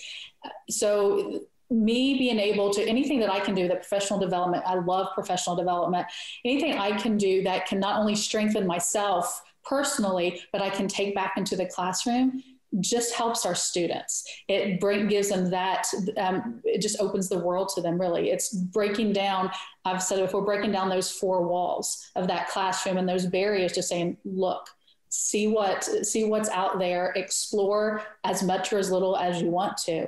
[0.71, 1.41] So
[1.71, 5.57] me being able to anything that I can do, the professional development, I love professional
[5.57, 6.07] development,
[6.45, 11.14] anything I can do that can not only strengthen myself personally, but I can take
[11.14, 12.43] back into the classroom
[12.81, 14.25] just helps our students.
[14.47, 15.87] It bring, gives them that,
[16.19, 18.31] um, it just opens the world to them, really.
[18.31, 19.51] It's breaking down,
[19.85, 23.73] I've said if we're breaking down those four walls of that classroom and those barriers,
[23.73, 24.69] just saying, look,
[25.11, 29.75] see what see what's out there explore as much or as little as you want
[29.79, 30.07] to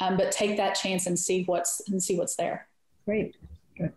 [0.00, 2.66] um, but take that chance and see what's and see what's there.
[3.04, 3.36] Great.
[3.76, 3.92] Good.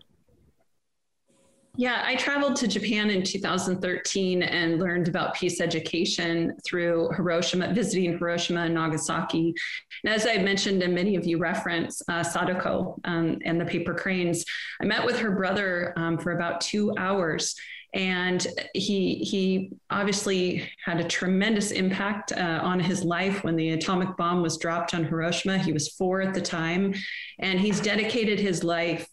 [1.76, 8.12] Yeah, I traveled to Japan in 2013 and learned about peace education through Hiroshima, visiting
[8.12, 9.56] Hiroshima and Nagasaki.
[10.04, 13.96] And as I mentioned, and many of you reference uh, Sadako um, and the paper
[13.96, 14.46] cranes,
[14.82, 17.56] I met with her brother um, for about two hours
[17.94, 24.16] and he he obviously had a tremendous impact uh, on his life when the atomic
[24.18, 25.60] bomb was dropped on Hiroshima.
[25.60, 26.94] He was four at the time,
[27.40, 29.08] and he's dedicated his life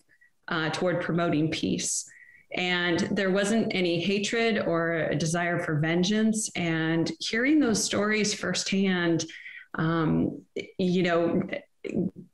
[0.49, 2.11] uh, toward promoting peace.
[2.57, 6.51] And there wasn't any hatred or a desire for vengeance.
[6.57, 9.24] And hearing those stories firsthand,
[9.76, 10.43] um,
[10.78, 11.43] you know,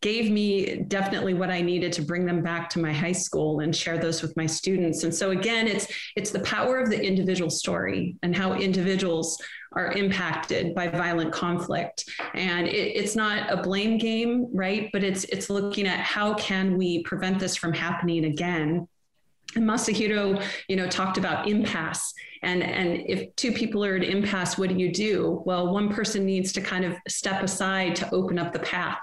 [0.01, 3.75] gave me definitely what I needed to bring them back to my high school and
[3.75, 5.05] share those with my students.
[5.05, 5.87] And so again, it's
[6.17, 9.41] it's the power of the individual story and how individuals
[9.73, 12.05] are impacted by violent conflict.
[12.35, 14.91] And it, it's not a blame game, right?
[14.93, 18.89] But it's it's looking at how can we prevent this from happening again.
[19.55, 22.13] And Masahiro, you know, talked about impasse.
[22.43, 25.43] And, and if two people are at impasse, what do you do?
[25.47, 28.99] Well, one person needs to kind of step aside to open up the path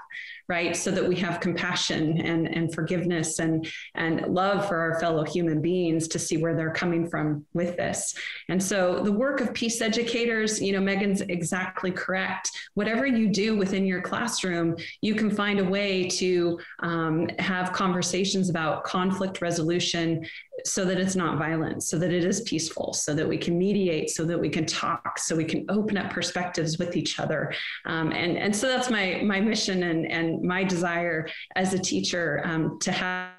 [0.48, 0.76] right?
[0.76, 5.62] So that we have compassion and, and forgiveness and, and love for our fellow human
[5.62, 8.14] beings to see where they're coming from with this.
[8.48, 12.50] And so the work of peace educators, you know, Megan's exactly correct.
[12.74, 18.50] Whatever you do within your classroom, you can find a way to um, have conversations
[18.50, 20.24] about conflict resolution
[20.64, 24.10] so that it's not violent, so that it is peaceful, so that we can mediate,
[24.10, 27.52] so that we can talk, so we can open up perspectives with each other.
[27.84, 32.42] Um, and, and so that's my, my mission and, and my desire as a teacher
[32.44, 33.30] um, to have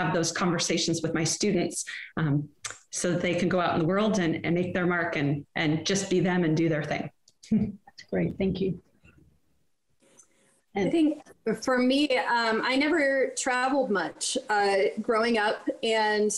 [0.00, 1.84] have those conversations with my students
[2.16, 2.48] um,
[2.90, 5.46] so that they can go out in the world and, and make their mark and,
[5.54, 7.10] and just be them and do their thing.
[8.10, 8.36] Great.
[8.38, 8.80] Thank you.
[10.76, 11.22] I think
[11.62, 16.30] for me, um, I never traveled much uh, growing up, and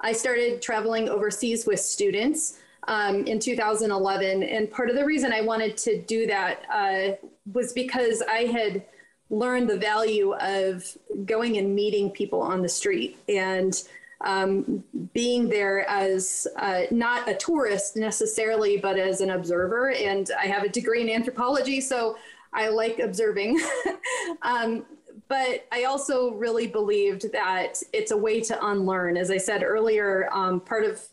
[0.00, 4.42] I started traveling overseas with students um, in 2011.
[4.42, 8.84] And part of the reason I wanted to do that uh, was because I had
[9.30, 10.84] learned the value of
[11.24, 13.82] going and meeting people on the street and
[14.22, 19.90] um, being there as uh, not a tourist necessarily, but as an observer.
[19.92, 22.16] And I have a degree in anthropology, so
[22.52, 23.60] I like observing.
[24.42, 24.84] um,
[25.28, 29.16] but I also really believed that it's a way to unlearn.
[29.16, 31.06] As I said earlier, um, part of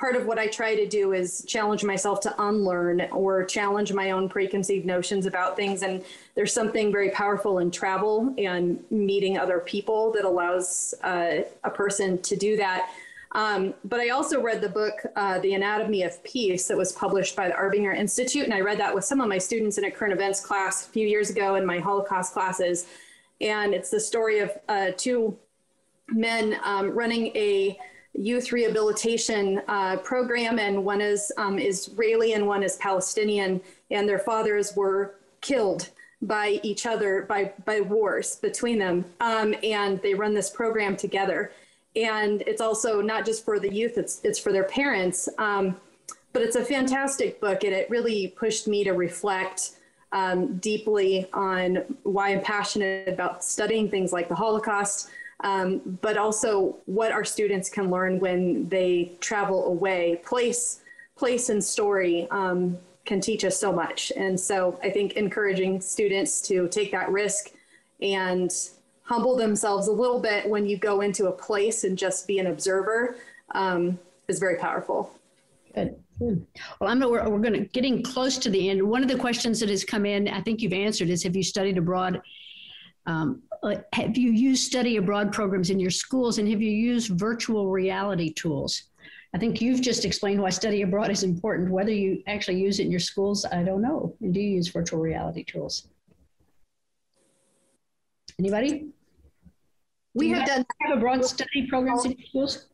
[0.00, 4.12] part of what I try to do is challenge myself to unlearn or challenge my
[4.12, 5.82] own preconceived notions about things.
[5.82, 6.02] And
[6.34, 12.20] there's something very powerful in travel and meeting other people that allows uh, a person
[12.22, 12.90] to do that.
[13.32, 17.36] Um, but I also read the book, uh, The Anatomy of Peace, that was published
[17.36, 18.44] by the Arbinger Institute.
[18.44, 20.90] And I read that with some of my students in a current events class a
[20.90, 22.86] few years ago in my Holocaust classes.
[23.40, 25.38] And it's the story of uh, two
[26.08, 27.78] men um, running a
[28.14, 33.60] youth rehabilitation uh, program, and one is um, Israeli and one is Palestinian.
[33.92, 35.90] And their fathers were killed
[36.22, 41.52] by each other by by wars between them, um, and they run this program together
[41.96, 45.28] and it's also not just for the youth; it's it's for their parents.
[45.38, 45.76] Um,
[46.32, 49.72] but it's a fantastic book, and it really pushed me to reflect
[50.12, 55.10] um, deeply on why I'm passionate about studying things like the Holocaust,
[55.40, 60.20] um, but also what our students can learn when they travel away.
[60.24, 60.82] Place,
[61.16, 66.40] place, and story um, can teach us so much, and so I think encouraging students
[66.42, 67.50] to take that risk
[68.00, 68.52] and
[69.10, 72.46] humble themselves a little bit when you go into a place and just be an
[72.46, 73.16] observer
[73.56, 73.98] um,
[74.28, 75.12] is very powerful.
[75.74, 75.96] Good.
[76.20, 78.80] Well, I'm we're, we're going to getting close to the end.
[78.80, 81.42] One of the questions that has come in, I think you've answered, is have you
[81.42, 82.20] studied abroad?
[83.06, 87.18] Um, uh, have you used study abroad programs in your schools, and have you used
[87.18, 88.84] virtual reality tools?
[89.34, 91.70] I think you've just explained why study abroad is important.
[91.70, 94.14] Whether you actually use it in your schools, I don't know.
[94.20, 95.88] And do you use virtual reality tools?
[98.38, 98.90] Anybody?
[100.14, 102.66] We have done have abroad study programs in schools.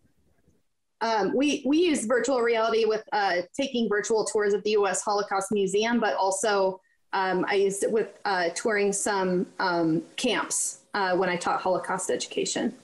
[1.02, 5.02] Um, we we use virtual reality with uh, taking virtual tours of the U.S.
[5.02, 6.80] Holocaust Museum, but also
[7.12, 12.10] um, I used it with uh, touring some um, camps uh, when I taught Holocaust
[12.10, 12.74] education.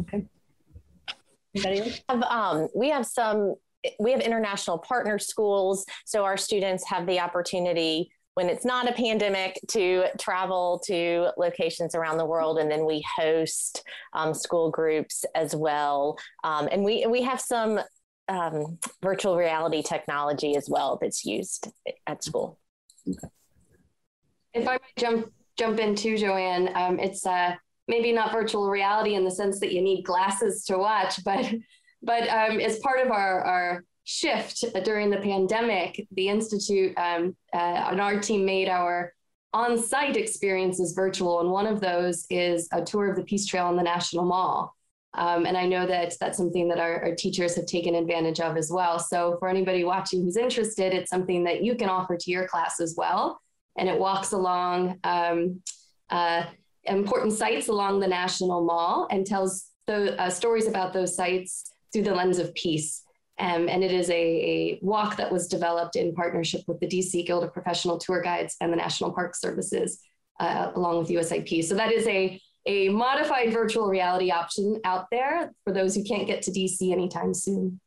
[0.00, 0.24] Okay.
[1.54, 2.00] Anybody else?
[2.08, 3.54] Have, um, we have some.
[4.00, 8.92] We have international partner schools, so our students have the opportunity when it's not a
[8.92, 13.82] pandemic to travel to locations around the world and then we host
[14.12, 16.16] um, school groups as well.
[16.44, 17.80] Um, and we we have some
[18.28, 21.66] um, virtual reality technology as well that's used
[22.06, 22.60] at school.
[24.54, 27.56] If i might jump jump in too joanne um, it's uh,
[27.88, 31.44] maybe not virtual reality in the sense that you need glasses to watch but
[32.02, 37.90] but um, as part of our, our shift during the pandemic, the Institute um, uh,
[37.90, 39.12] and our team made our
[39.52, 41.40] on site experiences virtual.
[41.40, 44.74] And one of those is a tour of the Peace Trail in the National Mall.
[45.12, 48.56] Um, and I know that that's something that our, our, teachers have taken advantage of
[48.56, 48.98] as well.
[48.98, 52.80] So, for anybody watching who's interested, it's something that you can offer to your class
[52.80, 53.40] as well.
[53.76, 55.62] And it walks along um,
[56.08, 56.44] uh,
[56.84, 62.02] important sites along the National Mall and tells the uh, stories about those sites through
[62.02, 63.02] the lens of peace.
[63.40, 67.24] Um, and it is a, a, walk that was developed in partnership with the DC
[67.24, 70.00] Guild of Professional Tour Guides and the National Park Services,
[70.40, 71.64] uh, along with USIP.
[71.64, 76.26] So that is a, a modified virtual reality option out there for those who can't
[76.26, 77.80] get to DC anytime soon.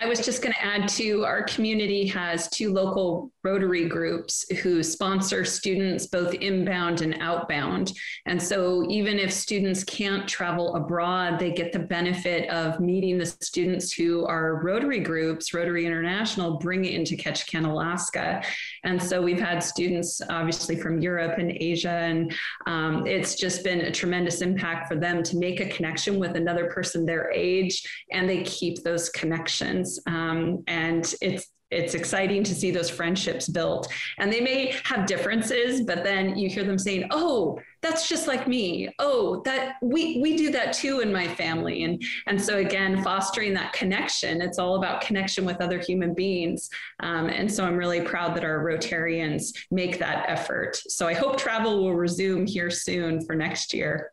[0.00, 4.82] I was just going to add to our community has two local Rotary groups who
[4.82, 7.92] sponsor students both inbound and outbound.
[8.26, 13.26] And so even if students can't travel abroad, they get the benefit of meeting the
[13.26, 18.42] students who are Rotary groups, Rotary International, bring it into Ketchikan, Alaska.
[18.84, 22.32] And so we've had students obviously from Europe and Asia, and
[22.66, 26.66] um, it's just been a tremendous impact for them to make a connection with another
[26.70, 27.82] person their age,
[28.12, 29.87] and they keep those connections.
[30.06, 33.92] Um, and it's it's exciting to see those friendships built.
[34.18, 38.48] And they may have differences, but then you hear them saying, "Oh, that's just like
[38.48, 38.88] me.
[38.98, 43.52] Oh, that we we do that too in my family." And and so again, fostering
[43.54, 44.40] that connection.
[44.40, 46.70] It's all about connection with other human beings.
[47.00, 50.76] Um, and so I'm really proud that our Rotarians make that effort.
[50.88, 54.12] So I hope travel will resume here soon for next year.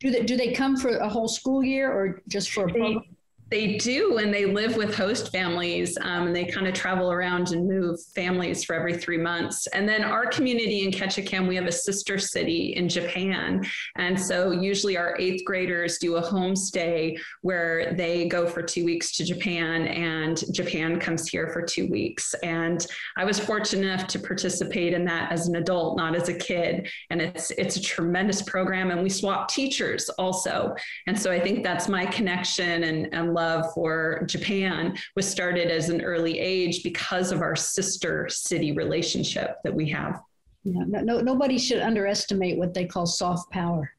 [0.00, 3.02] Do they do they come for a whole school year or just for a program?
[3.50, 7.52] They do, and they live with host families, um, and they kind of travel around
[7.52, 9.66] and move families for every three months.
[9.68, 13.64] And then our community in Ketchikan, we have a sister city in Japan,
[13.96, 19.12] and so usually our eighth graders do a homestay where they go for two weeks
[19.12, 22.34] to Japan, and Japan comes here for two weeks.
[22.42, 22.86] And
[23.16, 26.86] I was fortunate enough to participate in that as an adult, not as a kid,
[27.08, 30.74] and it's it's a tremendous program, and we swap teachers also.
[31.06, 35.90] And so I think that's my connection and, and love for Japan was started as
[35.90, 40.20] an early age because of our sister city relationship that we have.
[40.64, 43.90] Yeah, no, nobody should underestimate what they call soft power.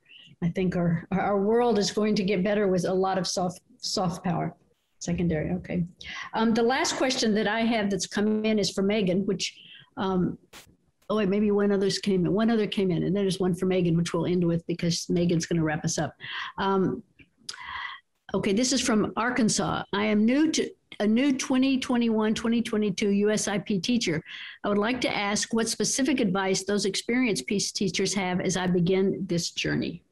[0.44, 3.62] I think our our world is going to get better with a lot of soft
[3.78, 4.56] soft power.
[5.00, 5.86] Secondary, okay.
[6.34, 9.46] Um, the last question that I have that's come in is for Megan, which
[9.96, 10.38] um,
[11.10, 12.34] oh wait, maybe one others came in.
[12.34, 15.10] One other came in, and then there's one for Megan, which we'll end with because
[15.10, 16.14] Megan's going to wrap us up.
[16.58, 17.04] Um,
[18.34, 19.84] Okay, this is from Arkansas.
[19.92, 20.70] I am new to
[21.00, 24.22] a new 2021 2022 USIP teacher.
[24.64, 28.68] I would like to ask what specific advice those experienced peace teachers have as I
[28.68, 30.04] begin this journey.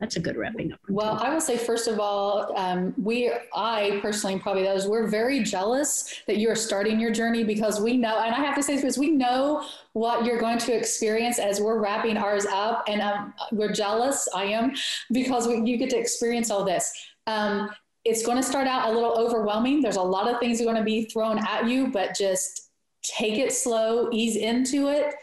[0.00, 0.80] That's a good wrapping up.
[0.88, 5.44] Well, I will say first of all, um, we, I personally, probably those, we're very
[5.44, 8.72] jealous that you are starting your journey because we know, and I have to say
[8.72, 13.00] this because we know what you're going to experience as we're wrapping ours up, and
[13.00, 14.28] um, we're jealous.
[14.34, 14.74] I am
[15.12, 16.92] because we, you get to experience all this.
[17.26, 17.70] Um,
[18.04, 19.80] it's going to start out a little overwhelming.
[19.80, 22.70] There's a lot of things are going to be thrown at you, but just
[23.02, 25.14] take it slow, ease into it,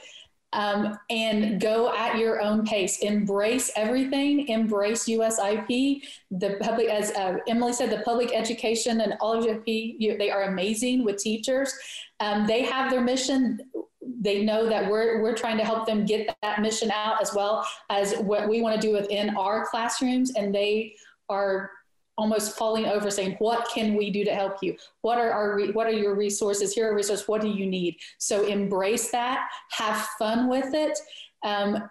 [0.54, 3.00] um, and go at your own pace.
[3.00, 4.48] Embrace everything.
[4.48, 6.02] Embrace USIP.
[6.32, 10.44] The public, as uh, Emily said, the public education and all of USIP, they are
[10.44, 11.74] amazing with teachers.
[12.20, 13.60] Um, they have their mission
[14.22, 17.66] they know that we're, we're trying to help them get that mission out as well
[17.90, 20.94] as what we want to do within our classrooms and they
[21.30, 21.72] are
[22.20, 24.76] almost falling over saying what can we do to help you?
[25.02, 26.74] What are our what are your resources?
[26.74, 27.28] Here are resources.
[27.28, 27.96] What do you need?
[28.18, 29.48] So embrace that.
[29.72, 31.00] Have fun with it.
[31.44, 31.90] Um,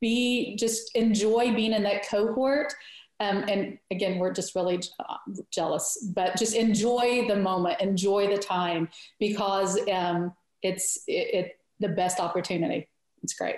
[0.00, 2.72] be just enjoy being in that cohort.
[3.20, 5.16] Um, and again we're just really uh,
[5.52, 7.80] jealous but just enjoy the moment.
[7.80, 8.88] Enjoy the time
[9.20, 10.32] because um,
[10.62, 12.88] it's it, it the best opportunity.
[13.22, 13.56] It's great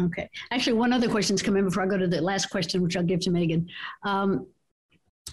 [0.00, 0.28] Okay.
[0.50, 3.02] Actually, one other question's come in before I go to the last question, which I'll
[3.02, 3.68] give to Megan.
[4.04, 4.46] Um,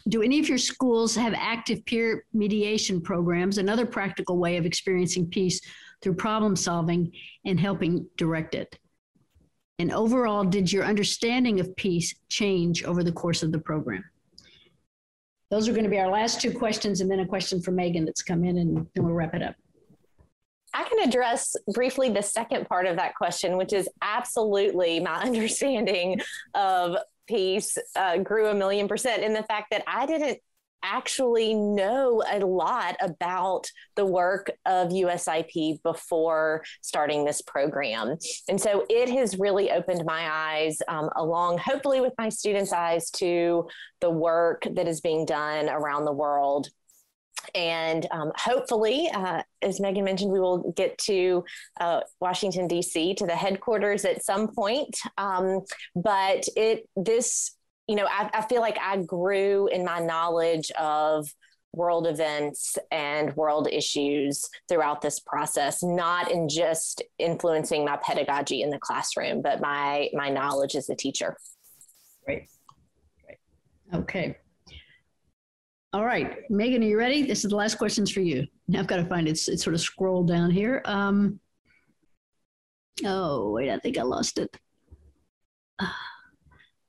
[0.07, 5.27] do any of your schools have active peer mediation programs, another practical way of experiencing
[5.27, 5.61] peace
[6.01, 7.11] through problem solving
[7.45, 8.77] and helping direct it?
[9.79, 14.03] And overall, did your understanding of peace change over the course of the program?
[15.49, 18.05] Those are going to be our last two questions, and then a question for Megan
[18.05, 19.55] that's come in, and then we'll wrap it up.
[20.79, 26.21] I can address briefly the second part of that question, which is absolutely my understanding
[26.53, 26.95] of
[27.27, 30.39] peace uh, grew a million percent in the fact that I didn't
[30.81, 33.65] actually know a lot about
[33.97, 38.15] the work of USIP before starting this program.
[38.47, 43.09] And so it has really opened my eyes, um, along hopefully with my students' eyes,
[43.11, 43.67] to
[43.99, 46.69] the work that is being done around the world
[47.55, 51.43] and um, hopefully, uh, as Megan mentioned, we will get to
[51.79, 53.13] uh, Washington D.C.
[53.15, 54.97] to the headquarters at some point.
[55.17, 55.61] Um,
[55.95, 57.55] but it this,
[57.87, 61.27] you know, I, I feel like I grew in my knowledge of
[61.71, 68.71] world events and world issues throughout this process not in just influencing my pedagogy in
[68.71, 71.37] the classroom but my my knowledge as a teacher
[72.25, 72.47] great
[73.23, 73.37] great
[73.93, 74.35] okay
[75.91, 77.23] all right, Megan, are you ready?
[77.23, 78.45] This is the last questions for you.
[78.67, 79.31] Now I've got to find it.
[79.31, 80.83] It's, sort of scroll down here.
[80.85, 81.39] Um,
[83.05, 84.55] oh, wait, I think I lost it.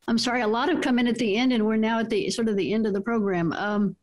[0.09, 2.29] I'm sorry, a lot have come in at the end, and we're now at the
[2.31, 3.53] sort of the end of the program.
[3.53, 3.97] Um,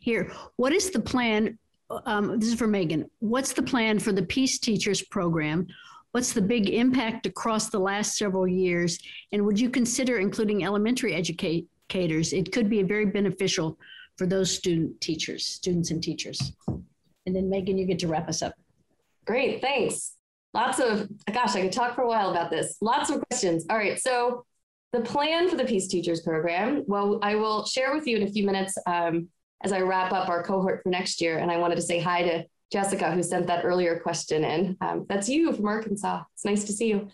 [0.00, 1.58] here, what is the plan?
[2.06, 3.10] Um, this is for Megan.
[3.18, 5.66] What's the plan for the Peace Teachers program?
[6.12, 8.98] What's the big impact across the last several years?
[9.32, 12.32] And would you consider including elementary educators?
[12.32, 13.78] It could be a very beneficial
[14.18, 16.52] for those student teachers, students and teachers.
[17.26, 18.54] And then Megan, you get to wrap us up.
[19.26, 20.16] Great, thanks.
[20.54, 22.76] Lots of, gosh, I could talk for a while about this.
[22.80, 23.64] Lots of questions.
[23.70, 24.44] All right, so
[24.92, 28.30] the plan for the Peace Teachers Program, well, I will share with you in a
[28.30, 29.28] few minutes um,
[29.62, 31.38] as I wrap up our cohort for next year.
[31.38, 34.76] And I wanted to say hi to Jessica, who sent that earlier question in.
[34.80, 36.22] Um, that's you from Arkansas.
[36.34, 37.08] It's nice to see you.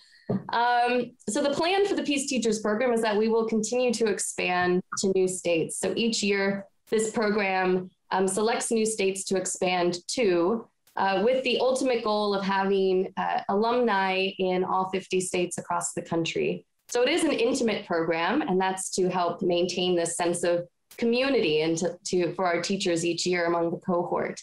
[0.51, 4.07] Um, so the plan for the Peace Teachers Program is that we will continue to
[4.07, 5.79] expand to new states.
[5.79, 10.67] So each year, this program um, selects new states to expand to,
[10.97, 16.03] uh, with the ultimate goal of having uh, alumni in all 50 states across the
[16.03, 16.67] country.
[16.89, 20.67] So it is an intimate program, and that's to help maintain this sense of
[20.97, 24.41] community and to, to for our teachers each year among the cohort.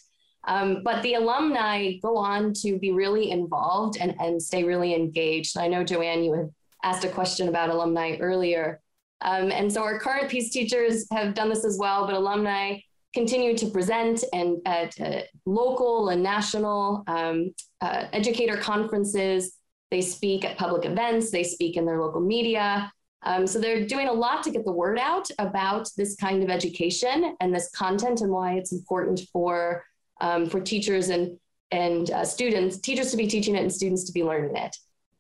[0.47, 5.57] Um, but the alumni go on to be really involved and, and stay really engaged.
[5.57, 6.49] I know, Joanne, you had
[6.84, 8.80] asked a question about alumni earlier.
[9.21, 12.77] Um, and so our current Peace teachers have done this as well, but alumni
[13.13, 19.57] continue to present and at uh, local and national um, uh, educator conferences.
[19.89, 22.91] They speak at public events, they speak in their local media.
[23.23, 26.49] Um, so they're doing a lot to get the word out about this kind of
[26.49, 29.83] education and this content and why it's important for
[30.21, 31.37] um, for teachers and
[31.71, 34.75] and uh, students, teachers to be teaching it and students to be learning it.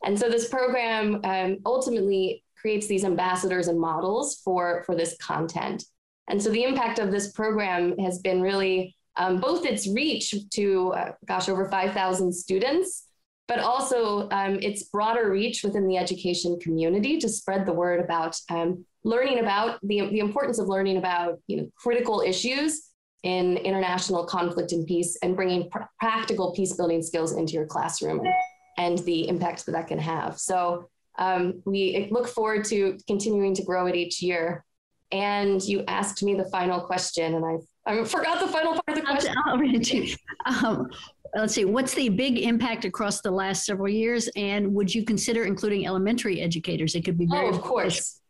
[0.05, 5.83] And so this program um, ultimately creates these ambassadors and models for for this content.
[6.27, 10.91] And so the impact of this program has been really um, both its reach to,
[10.93, 13.05] uh, gosh, over 5,000 students,
[13.47, 18.35] but also um, its broader reach within the education community to spread the word about
[18.49, 22.89] um, learning about the, the importance of learning about you know, critical issues
[23.21, 28.21] in international conflict and peace and bringing pr- practical peace building skills into your classroom
[28.21, 28.33] and,
[28.79, 30.39] and, the impact that that can have.
[30.39, 34.65] So um, we look forward to continuing to grow it each year.
[35.11, 37.57] And you asked me the final question, and I,
[37.91, 39.35] I forgot the final part of the question.
[39.45, 40.19] I'll read it.
[40.45, 40.89] Um,
[41.35, 44.27] let's see, what's the big impact across the last several years?
[44.35, 46.95] And would you consider including elementary educators?
[46.95, 47.47] It could be very.
[47.47, 48.21] Oh, of course.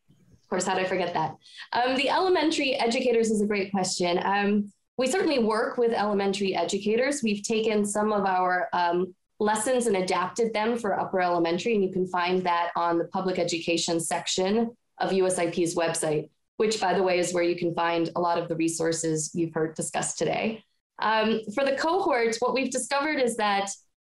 [0.44, 1.36] Of course, how did I forget that?
[1.74, 4.20] Um, the elementary educators is a great question.
[4.24, 7.22] Um, we certainly work with elementary educators.
[7.24, 11.92] We've taken some of our um, lessons and adapted them for upper elementary, and you
[11.92, 17.20] can find that on the public education section of USIP's website, which, by the way,
[17.20, 20.64] is where you can find a lot of the resources you've heard discussed today.
[21.00, 23.70] Um, for the cohort, what we've discovered is that,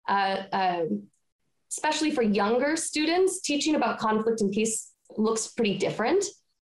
[0.10, 0.84] uh, uh,
[1.72, 6.26] especially for younger students, teaching about conflict and peace looks pretty different.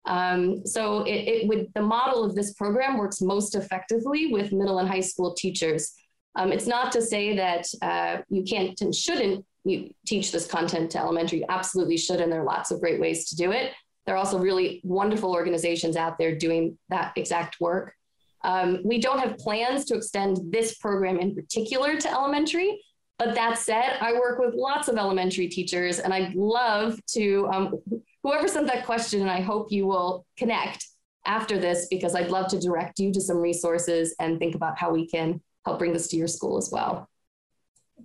[0.06, 4.78] Um, so it, it, would the model of this program works most effectively with middle
[4.78, 5.92] and high school teachers.
[6.36, 9.44] Um, it's not to say that uh, you can't and shouldn't
[10.06, 11.40] teach this content to elementary.
[11.40, 13.72] You absolutely should, and there are lots of great ways to do it.
[14.06, 17.94] There are also really wonderful organizations out there doing that exact work.
[18.42, 22.80] Um, we don't have plans to extend this program in particular to elementary,
[23.18, 27.74] but that said, I work with lots of elementary teachers, and I'd love to um,
[28.22, 30.86] whoever sent that question, and I hope you will connect
[31.26, 34.90] after this because I'd love to direct you to some resources and think about how
[34.90, 37.08] we can help bring this to your school as well.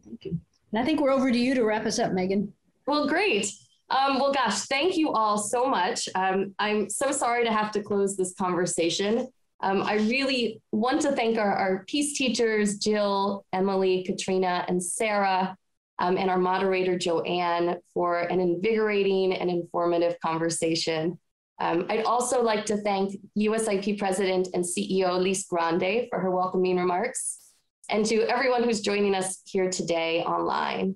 [0.04, 0.40] Thank you.
[0.72, 2.54] And I think we're over to you to wrap us up, Megan.
[2.86, 3.52] Well, great.
[3.90, 6.10] Um, well, gosh, thank you all so much.
[6.16, 9.28] Um, I'm so sorry to have to close this conversation.
[9.62, 15.56] Um, I really want to thank our, our peace teachers, Jill, Emily, Katrina, and Sarah,
[16.00, 21.18] um, and our moderator, Joanne, for an invigorating and informative conversation.
[21.60, 26.78] Um, I'd also like to thank USIP President and CEO Lise Grande for her welcoming
[26.78, 27.45] remarks,
[27.90, 30.96] and to everyone who's joining us here today online.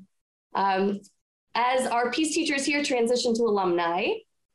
[0.55, 0.99] Um,
[1.55, 4.07] as our Peace teachers here transition to alumni,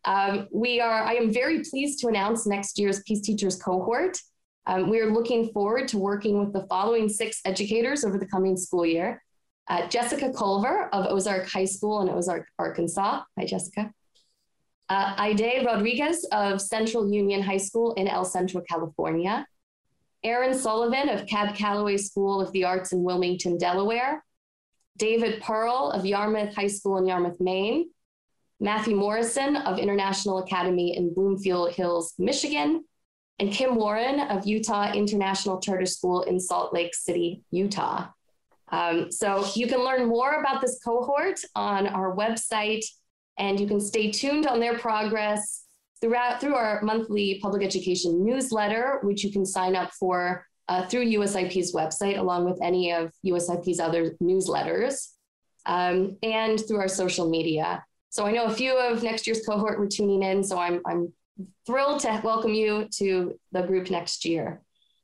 [0.04, 4.18] um, we are, I am very pleased to announce next year's Peace Teachers cohort.
[4.66, 8.56] Um, we are looking forward to working with the following six educators over the coming
[8.56, 9.22] school year.
[9.68, 13.22] Uh, Jessica Culver of Ozark High School in Ozark, Arkansas.
[13.38, 13.90] Hi, Jessica.
[14.90, 19.46] Uh, Aide Rodriguez of Central Union High School in El Centro, California.
[20.24, 24.24] Aaron Sullivan of Cab Calloway School of the Arts in Wilmington, Delaware.
[24.96, 27.90] David Pearl of Yarmouth High School in Yarmouth, Maine.
[28.58, 32.84] Matthew Morrison of International Academy in Bloomfield Hills, Michigan.
[33.38, 38.06] And Kim Warren of Utah International Charter School in Salt Lake City, Utah.
[38.68, 42.84] Um, so you can learn more about this cohort on our website,
[43.36, 45.64] and you can stay tuned on their progress
[46.00, 51.04] throughout through our monthly public education newsletter, which you can sign up for uh, through
[51.06, 55.10] USIP's website, along with any of USIP's other newsletters,
[55.66, 57.84] um, and through our social media.
[58.10, 61.12] So I know a few of next year's cohort were tuning in, so I'm, I'm
[61.66, 64.62] thrilled to welcome you to the group next year.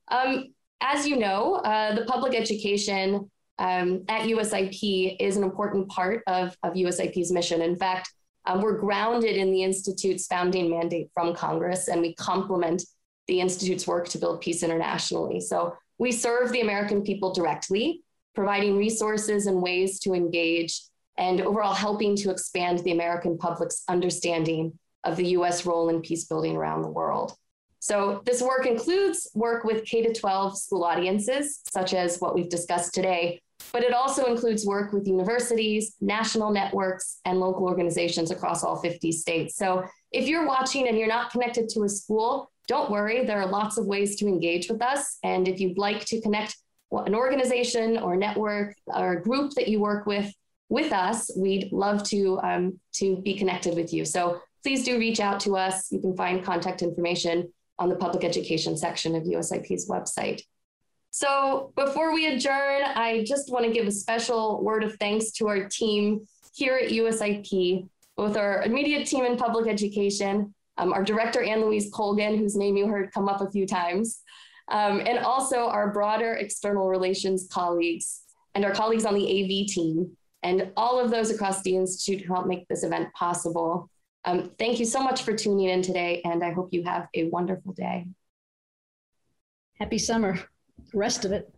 [0.08, 6.22] Um, as you know, uh, the public education um, at USIP is an important part
[6.26, 7.60] of, of USIP's mission.
[7.60, 8.10] In fact,
[8.46, 12.82] um, we're grounded in the Institute's founding mandate from Congress, and we complement
[13.26, 15.40] the Institute's work to build peace internationally.
[15.40, 18.02] So we serve the American people directly,
[18.34, 20.80] providing resources and ways to engage,
[21.18, 26.24] and overall helping to expand the American public's understanding of the US role in peace
[26.24, 27.34] building around the world.
[27.78, 32.48] So this work includes work with K to 12 school audiences, such as what we've
[32.48, 33.40] discussed today,
[33.72, 39.12] but it also includes work with universities, national networks, and local organizations across all 50
[39.12, 39.56] states.
[39.56, 43.48] So if you're watching and you're not connected to a school, don't worry, there are
[43.48, 45.18] lots of ways to engage with us.
[45.22, 46.56] And if you'd like to connect
[46.92, 50.32] an organization or network or group that you work with
[50.68, 54.04] with us, we'd love to, um, to be connected with you.
[54.04, 55.90] So please do reach out to us.
[55.90, 60.42] You can find contact information on the public education section of USIP's website.
[61.10, 65.48] So before we adjourn, I just want to give a special word of thanks to
[65.48, 71.42] our team here at USIP, both our immediate team in public education, um, our director,
[71.42, 74.20] Ann Louise Colgan, whose name you heard come up a few times,
[74.68, 78.22] um, and also our broader external relations colleagues
[78.54, 82.34] and our colleagues on the AV team, and all of those across the Institute who
[82.34, 83.90] helped make this event possible.
[84.24, 87.28] Um, thank you so much for tuning in today, and I hope you have a
[87.30, 88.06] wonderful day.
[89.78, 90.38] Happy summer,
[90.92, 91.52] rest of it.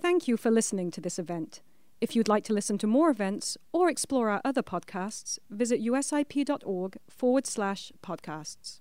[0.00, 1.62] Thank you for listening to this event.
[2.00, 6.96] If you'd like to listen to more events or explore our other podcasts, visit usip.org
[7.08, 8.80] forward slash podcasts.